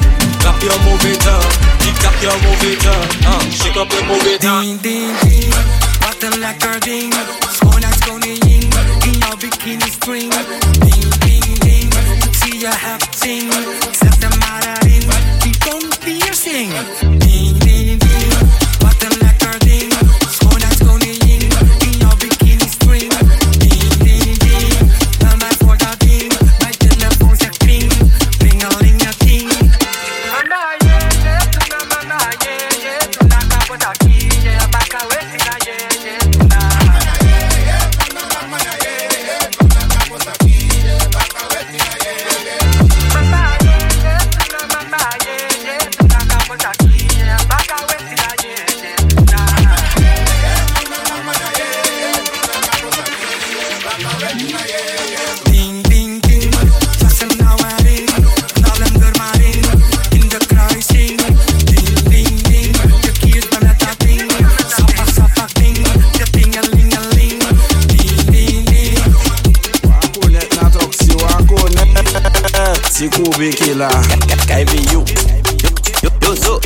clap 0.41 0.57
your 0.65 0.79
move 0.89 1.05
it 1.05 1.27
on, 1.29 1.45
tick 1.85 1.97
tock 2.01 2.17
your 2.25 2.37
move 2.41 2.65
it 2.65 2.87
on, 2.87 3.05
uh, 3.29 3.41
shake 3.53 3.77
up 3.77 3.93
your 3.93 4.05
move 4.09 4.25
it 4.25 4.45
on. 4.45 4.65
Ding, 4.65 4.81
ding, 4.81 5.19
ding. 5.21 5.55
Wat 6.01 6.17
een 6.21 6.39
lekker 6.39 6.81
ding. 6.81 7.15
Schoonheidskoningin 7.53 8.69
in 9.05 9.19
jouw 9.19 9.37
bikini 9.39 9.91
string. 9.91 10.33
Ding, 10.79 11.15
ding, 11.19 11.59
ding. 11.59 11.93
Zie 12.43 12.59
je 12.59 12.71
hebt 12.71 13.19
zin. 13.21 13.51
Zet 13.91 14.17
hem 14.23 14.39
maar 14.39 14.79
erin. 14.81 15.03
Die 15.43 15.55
komt 15.59 15.99
piercing. 15.99 16.73
wiki 73.41 73.75
la 73.75 73.89
Kaivi 74.47 74.93
you 74.93 75.05
Yo 76.03 76.35
zo 76.35 76.61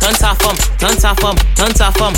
Tan 0.00 0.14
sa 0.14 0.34
fom, 0.34 0.56
tan 0.78 0.98
sa 0.98 1.14
fom, 1.14 1.36
tan 1.54 1.74
sa 1.76 1.92
fom 1.92 2.12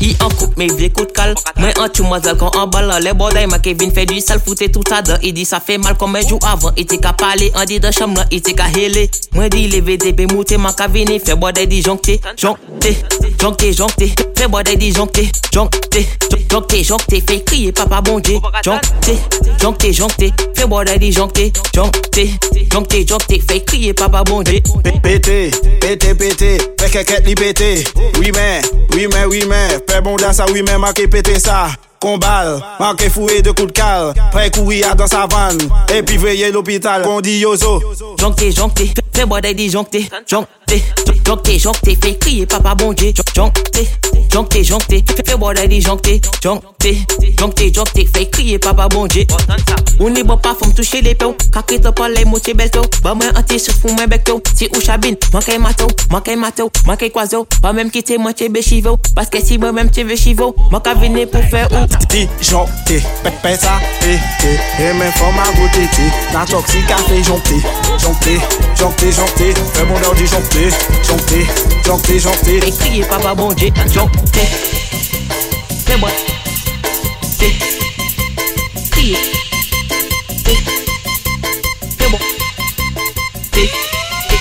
I 0.00 0.14
an 0.22 0.30
kouk 0.38 0.56
me 0.56 0.68
vle 0.70 0.88
kout 0.94 1.12
kal 1.16 1.34
Mwen 1.58 1.76
an 1.80 1.90
chou 1.92 2.06
mwazal 2.06 2.36
kon 2.40 2.54
an 2.58 2.70
bal 2.72 2.90
Le 3.02 3.12
boday 3.18 3.46
ma 3.46 3.58
Kevin 3.58 3.92
fe 3.94 4.06
du 4.06 4.20
sal 4.20 4.40
Foute 4.40 4.70
tout 4.72 4.92
adan 4.94 5.18
I 5.22 5.32
di 5.32 5.44
sa 5.44 5.60
fe 5.60 5.78
mal 5.78 5.96
kon 5.98 6.10
men 6.12 6.24
jou 6.26 6.38
avan 6.48 6.72
I 6.76 6.86
te 6.88 6.98
ka 7.02 7.12
pale 7.18 7.50
An 7.54 7.66
di 7.66 7.78
dan 7.82 7.92
cham 7.92 8.14
lan 8.16 8.26
I 8.30 8.40
te 8.40 8.54
ka 8.58 8.68
hele 8.72 9.08
Mwen 9.34 9.50
di 9.52 9.66
leve 9.72 9.98
depe 10.00 10.26
moute 10.32 10.58
Man 10.58 10.74
ka 10.78 10.88
vini 10.88 11.18
Fe 11.20 11.36
boday 11.36 11.66
di 11.66 11.82
jonkte 11.82 12.18
Jonkte 12.36 12.94
Jonkte 13.40 13.72
jonkte 13.74 14.10
Fe 14.38 14.48
boday 14.48 14.76
di 14.76 14.92
jonkte 14.92 15.28
Jonkte 15.52 16.04
Jonkte 16.50 16.82
jonkte 16.84 17.20
Fe 17.26 17.40
kriye 17.44 17.72
papa 17.72 18.00
bonje 18.00 18.40
Jonkte 18.64 19.18
Jonkte 19.60 19.92
jonkte 19.92 20.32
Fe 20.54 20.66
boday 20.66 20.98
di 20.98 21.12
jonkte 21.12 21.50
Jonkte 21.74 22.26
Jonkte 22.72 23.04
jonkte 23.04 23.40
Fe 23.40 23.60
kriye 23.64 23.94
papa 23.94 24.24
bonje 24.24 24.62
Pete 25.02 25.50
Pete 25.80 26.14
pete 26.14 26.56
Fe 26.78 26.90
keket 26.92 27.26
li 27.26 27.34
pete 27.34 27.72
Oui 28.18 28.32
men 28.34 28.62
Oui 28.94 29.06
men 29.08 29.26
oui 29.30 29.44
men 29.48 29.81
Fè 29.88 30.00
bon 30.00 30.16
dans 30.16 30.32
sa 30.32 30.46
oui 30.52 30.62
men 30.62 30.80
ma 30.80 30.92
ke 30.96 31.08
pete 31.10 31.38
sa 31.40 31.68
Kombal, 32.02 32.56
ma 32.80 32.94
fouye 33.14 33.42
de 33.42 33.52
kou 33.54 33.68
de 33.70 33.72
kal 33.72 34.12
Pre 34.32 34.48
kouya 34.50 34.94
dans 34.94 35.06
sa 35.06 35.26
van 35.30 35.58
Epi 35.94 36.16
veye 36.18 36.50
l'opital 36.50 37.02
Kondi 37.06 37.38
yozo 37.38 37.80
Jonkte, 38.18 38.50
jonkte 38.50 39.01
fais 39.14 39.26
bordaille 39.26 39.54
dit 39.54 39.70
joncté, 39.70 40.08
joncté, 40.26 40.82
joncté, 41.26 41.58
joncté. 41.58 41.98
Fait 42.02 42.18
crier 42.18 42.46
papa 42.46 42.74
bon 42.74 42.92
Dieu, 42.92 43.12
joncté, 43.34 43.88
joncté, 44.32 44.64
joncté. 44.64 45.04
Fais 45.26 45.36
bordaille 45.36 45.68
dit 45.68 45.80
joncté, 45.80 46.20
joncté, 46.42 46.98
joncté, 47.38 47.72
joncté. 47.72 48.08
Fait 48.12 48.26
crier 48.26 48.58
papa 48.58 48.88
bon 48.88 49.06
Dieu. 49.06 49.24
On 50.00 50.14
est 50.14 50.24
bon 50.24 50.36
pas 50.36 50.54
femme 50.54 50.72
toucher 50.74 51.00
les 51.00 51.14
peaux, 51.14 51.36
kaké 51.52 51.78
te 51.80 51.88
parle 51.88 52.14
moitié 52.26 52.54
belle 52.54 52.70
peau. 52.70 52.82
Bah 53.02 53.14
moi 53.14 53.26
anti 53.36 53.60
sur 53.60 53.74
fou 53.74 53.88
moi 53.88 54.06
bec 54.06 54.24
peau, 54.24 54.42
si 54.54 54.68
ou 54.74 54.80
chabine, 54.80 55.16
manqué 55.32 55.58
mato, 55.58 55.86
manqué 56.10 56.34
mato, 56.34 56.70
manqué 56.86 57.10
quaso. 57.10 57.46
Pas 57.60 57.72
même 57.72 57.90
quitter 57.90 58.18
moi 58.18 58.32
t'es 58.32 58.48
béchivo, 58.48 58.98
parce 59.14 59.28
que 59.28 59.44
si 59.44 59.58
moi 59.58 59.70
même 59.72 59.90
t'es 59.90 60.02
béchivo, 60.02 60.56
moi 60.70 60.80
qu'à 60.80 60.94
venir 60.94 61.28
pour 61.28 61.42
faire 61.44 61.68
ou. 61.70 61.86
Di 62.08 62.26
jonté, 62.40 63.02
pépé 63.22 63.56
ça, 63.56 63.78
pété, 64.00 64.58
et 64.80 64.92
même 64.94 65.12
forme 65.12 65.38
à 65.38 65.52
beauté, 65.52 65.88
la 66.32 66.44
toxique 66.46 66.90
a 66.90 66.96
fait 66.96 67.22
jonté, 67.22 67.56
jonté, 67.98 68.40
jonté, 69.10 69.52
jonté, 69.52 69.54
fais 69.74 69.84
bon 69.84 69.98
leur 69.98 70.14
dit 70.14 70.26
jonté, 70.26 70.68
jonté, 71.02 71.46
jonté, 71.84 72.18
jonté. 72.18 72.60
Fait 72.60 72.70
crier 72.70 73.04
papa 73.04 73.34
bon 73.34 73.52
Dieu, 73.52 73.70
joncté. 73.92 74.40
Fais 75.86 75.96
moi, 75.96 76.10
té, 77.38 77.52
crier, 78.90 79.16
té, 80.44 80.54
fais 81.98 82.08
moi, 82.08 82.20
té, 83.50 83.70
té, 84.28 84.38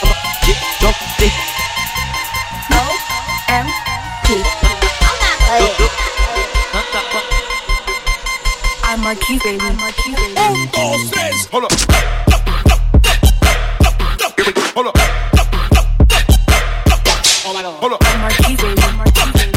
papa 0.00 0.16
Dieu, 0.44 0.54
joncté. 0.80 1.32
I'm 8.84 9.00
Marquis, 9.00 9.38
baby. 9.38 9.58
Marquis, 9.76 10.12
baby. 10.12 10.68
Hold 11.50 11.64
up. 11.64 12.31
Hold 14.42 14.88
up. 14.88 14.98
Hold 17.78 17.92
up. 17.92 18.02
I'm 18.02 18.20
Marquis, 18.22 18.56
baby. 18.56 18.74
Marquis, 18.96 19.30
baby. 19.30 19.52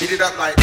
Beat 0.00 0.12
it 0.12 0.20
up 0.22 0.38
like 0.38 0.56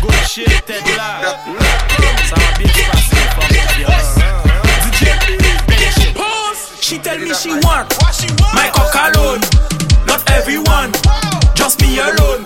Good 0.00 0.26
shit, 0.26 0.66
Ted 0.66 0.82
là. 0.96 1.20
Ça 2.28 2.36
va 2.36 2.58
bien 2.58 2.68
se 2.68 2.82
passer. 2.90 3.17
She 7.48 7.54
tell 7.54 7.56
me 7.56 7.62
she 8.12 8.28
want 8.42 8.54
my 8.54 8.68
cock 8.74 8.94
alone, 9.08 9.40
not 10.06 10.20
everyone, 10.32 10.92
just 11.54 11.80
me 11.80 11.98
alone. 11.98 12.44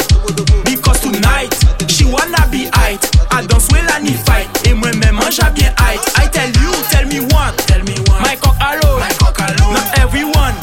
Because 0.65 1.01
tonight 1.01 1.51
she 1.89 2.05
wanna 2.05 2.47
be 2.51 2.71
height. 2.73 3.03
I 3.33 3.45
don't 3.47 3.61
swell 3.61 3.89
any 3.91 4.13
fight. 4.13 4.47
Et 4.65 4.75
moi-même 4.75 5.19
bien 5.55 5.75
height. 5.79 6.01
I 6.17 6.29
tell 6.29 6.49
you, 6.51 6.71
tell 6.91 7.07
me 7.07 7.21
one, 7.35 7.55
tell 7.67 7.83
me 7.83 7.95
one. 8.07 8.23
My 8.23 8.37
cock 8.37 8.57
alone, 8.61 9.01
my 9.01 9.13
cock 9.19 9.39
alone, 9.41 9.75
not 9.75 9.99
everyone, 9.99 10.55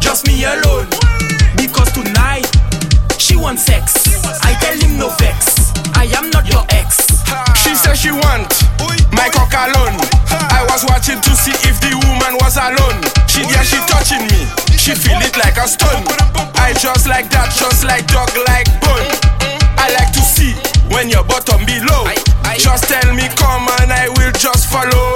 just 0.00 0.26
me 0.26 0.44
alone. 0.44 0.86
Because 1.56 1.90
tonight 1.92 2.46
she 3.18 3.36
want 3.36 3.58
sex. 3.60 3.94
I 4.42 4.52
tell 4.60 4.76
him 4.76 4.98
no 4.98 5.08
vex. 5.16 5.72
I 5.94 6.04
am 6.18 6.28
not 6.30 6.46
your 6.46 6.64
ex. 6.68 7.24
She 7.62 7.74
said 7.74 7.94
she 7.94 8.10
want 8.10 8.52
my 9.12 9.30
cock 9.32 9.54
alone. 9.54 9.96
I 10.28 10.66
was 10.68 10.84
watching 10.84 11.20
to 11.20 11.30
see 11.34 11.52
if 11.68 11.80
the 11.80 11.96
woman 12.06 12.36
was 12.40 12.56
alone. 12.58 12.99
She 14.90 14.96
feel 14.96 15.20
it 15.22 15.36
like 15.36 15.56
a 15.56 15.68
stone. 15.68 16.02
I 16.58 16.74
just 16.74 17.06
like 17.06 17.30
that, 17.30 17.54
just 17.54 17.84
like 17.84 18.10
dog 18.10 18.34
like 18.50 18.66
bone. 18.82 19.06
I 19.78 19.86
like 19.94 20.10
to 20.14 20.18
see 20.18 20.50
when 20.90 21.08
your 21.08 21.22
bottom 21.22 21.64
below. 21.64 22.10
Just 22.58 22.90
tell 22.90 23.14
me 23.14 23.30
come 23.38 23.70
and 23.78 23.92
I 23.92 24.08
will 24.18 24.32
just 24.32 24.66
follow. 24.66 25.09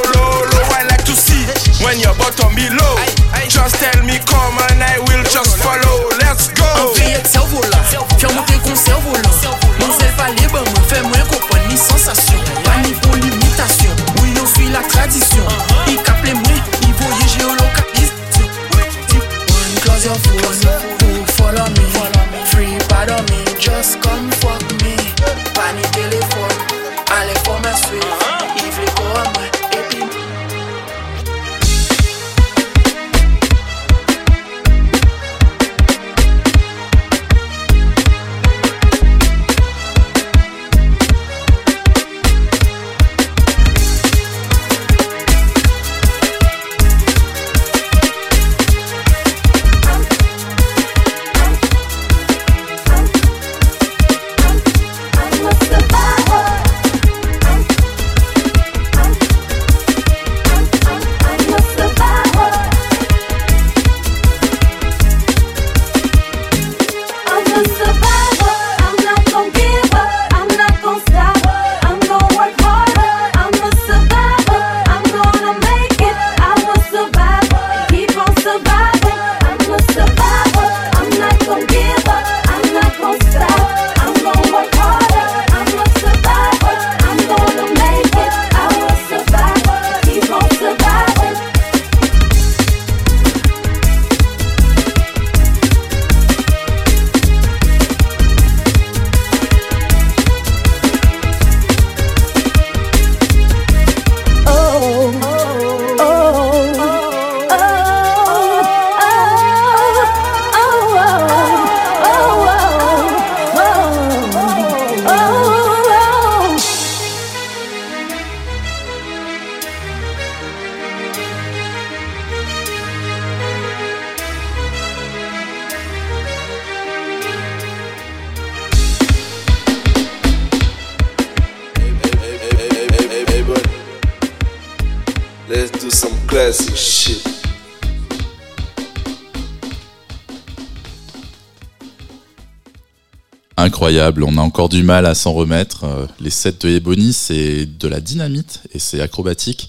On 144.01 144.38
a 144.38 144.40
encore 144.40 144.68
du 144.68 144.82
mal 144.82 145.07
à 145.07 145.14
s'en 145.14 145.32
remettre. 145.32 145.84
Euh, 145.84 146.07
Les 146.20 146.30
sets 146.30 146.57
de 146.61 146.68
Ebony, 146.68 147.12
c'est 147.12 147.66
de 147.66 147.88
la 147.88 148.01
dynamite 148.01 148.62
et 148.72 148.78
c'est 148.80 149.01
acrobatique. 149.01 149.68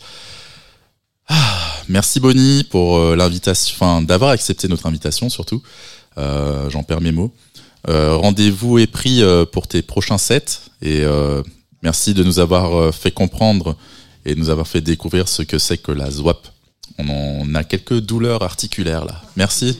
Ah, 1.28 1.60
merci 1.90 2.20
Bonnie 2.20 2.64
pour 2.64 2.98
euh, 2.98 3.16
l'invitation, 3.16 3.76
enfin 3.76 4.02
d'avoir 4.02 4.32
accepté 4.32 4.68
notre 4.68 4.88
invitation 4.88 5.30
surtout. 5.30 5.62
Euh, 6.18 6.70
J'en 6.72 6.84
perds 6.84 7.02
mes 7.02 7.12
mots. 7.12 7.34
Rendez-vous 7.88 8.80
est 8.80 8.88
pris 8.88 9.22
pour 9.52 9.68
tes 9.68 9.84
prochains 9.84 10.18
sets 10.18 10.62
et 10.82 11.04
merci 11.84 12.16
de 12.16 12.24
nous 12.24 12.40
avoir 12.40 12.92
fait 12.96 13.12
comprendre 13.12 13.78
et 14.26 14.34
de 14.34 14.40
nous 14.40 14.50
avoir 14.50 14.68
fait 14.68 14.82
découvrir 14.82 15.28
ce 15.28 15.44
que 15.44 15.60
c'est 15.60 15.78
que 15.78 15.92
la 15.92 16.10
ZWAP. 16.10 16.48
On 16.98 17.54
a 17.54 17.64
quelques 17.64 18.00
douleurs 18.00 18.42
articulaires 18.42 19.06
là. 19.06 19.22
Merci. 19.36 19.80